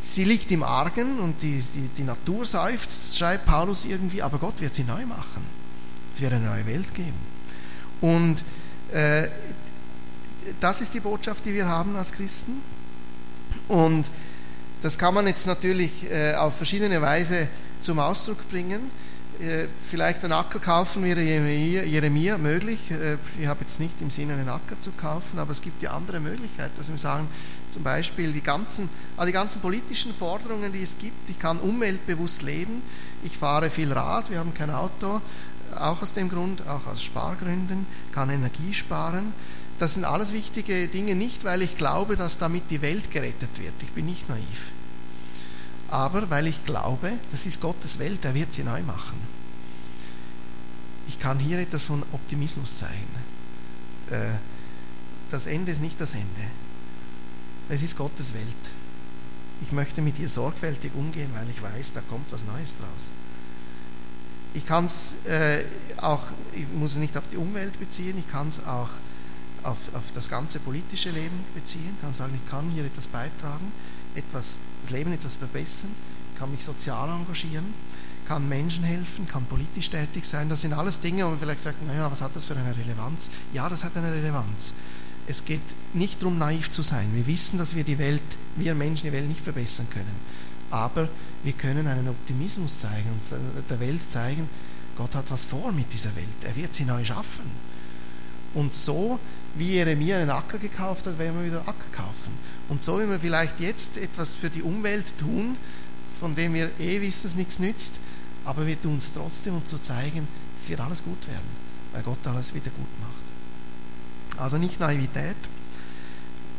[0.00, 4.60] Sie liegt im Argen und die, die, die Natur seufzt, schreibt Paulus irgendwie, aber Gott
[4.60, 5.44] wird sie neu machen.
[6.14, 7.14] Es wird eine neue Welt geben.
[8.00, 8.44] Und
[8.92, 9.28] äh,
[10.60, 12.62] das ist die Botschaft, die wir haben als Christen.
[13.68, 14.06] Und
[14.82, 17.48] das kann man jetzt natürlich äh, auf verschiedene Weise
[17.80, 18.90] zum Ausdruck bringen.
[19.40, 22.78] Äh, vielleicht einen Acker kaufen wäre Jeremia, Jeremia möglich.
[22.90, 25.90] Äh, ich habe jetzt nicht im Sinne, einen Acker zu kaufen, aber es gibt ja
[25.90, 27.28] andere Möglichkeiten, dass wir sagen,
[27.74, 28.88] zum Beispiel die ganzen,
[29.26, 31.28] die ganzen politischen Forderungen, die es gibt.
[31.28, 32.82] Ich kann umweltbewusst leben,
[33.22, 35.20] ich fahre viel Rad, wir haben kein Auto,
[35.76, 39.34] auch aus dem Grund, auch aus Spargründen, kann Energie sparen.
[39.78, 43.74] Das sind alles wichtige Dinge, nicht weil ich glaube, dass damit die Welt gerettet wird.
[43.82, 44.70] Ich bin nicht naiv
[45.94, 49.20] aber weil ich glaube, das ist Gottes Welt, er wird sie neu machen.
[51.06, 53.14] Ich kann hier etwas von Optimismus zeigen.
[54.10, 54.38] Äh,
[55.30, 56.26] das Ende ist nicht das Ende.
[57.68, 58.44] Es ist Gottes Welt.
[59.62, 63.10] Ich möchte mit ihr sorgfältig umgehen, weil ich weiß, da kommt was Neues draus.
[64.52, 65.64] Ich kann es äh,
[65.96, 68.90] auch, ich muss es nicht auf die Umwelt beziehen, ich kann es auch
[69.62, 73.72] auf, auf das ganze politische Leben beziehen, kann sagen, ich kann hier etwas beitragen
[74.14, 75.90] etwas, das Leben etwas verbessern,
[76.38, 77.74] kann mich sozial engagieren,
[78.26, 80.48] kann Menschen helfen, kann politisch tätig sein.
[80.48, 83.30] Das sind alles Dinge, wo man vielleicht sagt, naja, was hat das für eine Relevanz?
[83.52, 84.74] Ja, das hat eine Relevanz.
[85.26, 85.62] Es geht
[85.94, 87.10] nicht darum, naiv zu sein.
[87.14, 88.22] Wir wissen, dass wir die Welt,
[88.56, 90.16] wir Menschen die Welt nicht verbessern können.
[90.70, 91.08] Aber
[91.42, 94.48] wir können einen Optimismus zeigen und der Welt zeigen,
[94.96, 96.26] Gott hat was vor mit dieser Welt.
[96.42, 97.50] Er wird sie neu schaffen.
[98.54, 99.18] Und so,
[99.56, 102.32] wie Jeremia einen Acker gekauft hat, werden wir wieder Acker kaufen.
[102.68, 105.56] Und so wie wir vielleicht jetzt etwas für die Umwelt tun,
[106.20, 108.00] von dem wir eh wissen, es nichts nützt,
[108.44, 110.28] aber wir tun es trotzdem, um zu zeigen,
[110.60, 111.48] es wird alles gut werden,
[111.92, 113.13] weil Gott alles wieder gut macht.
[114.36, 115.36] Also nicht Naivität,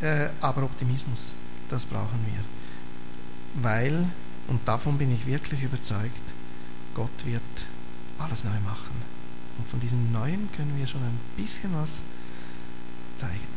[0.02, 1.36] äh, aber Optimismus,
[1.70, 2.44] das brauchen wir.
[3.62, 4.10] Weil,
[4.48, 6.34] und davon bin ich wirklich überzeugt,
[6.94, 7.42] Gott wird
[8.18, 8.96] alles neu machen.
[9.58, 12.04] Und von diesem Neuen können wir schon ein bisschen was
[13.16, 13.56] zeigen.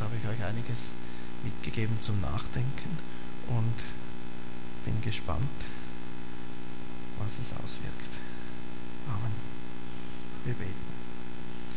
[0.00, 0.92] Jetzt habe ich euch einiges
[1.44, 2.98] mitgegeben zum Nachdenken
[3.48, 3.84] und
[4.84, 5.44] bin gespannt,
[7.18, 8.18] was es auswirkt.
[9.08, 9.32] Amen.
[10.44, 10.89] Wir beten.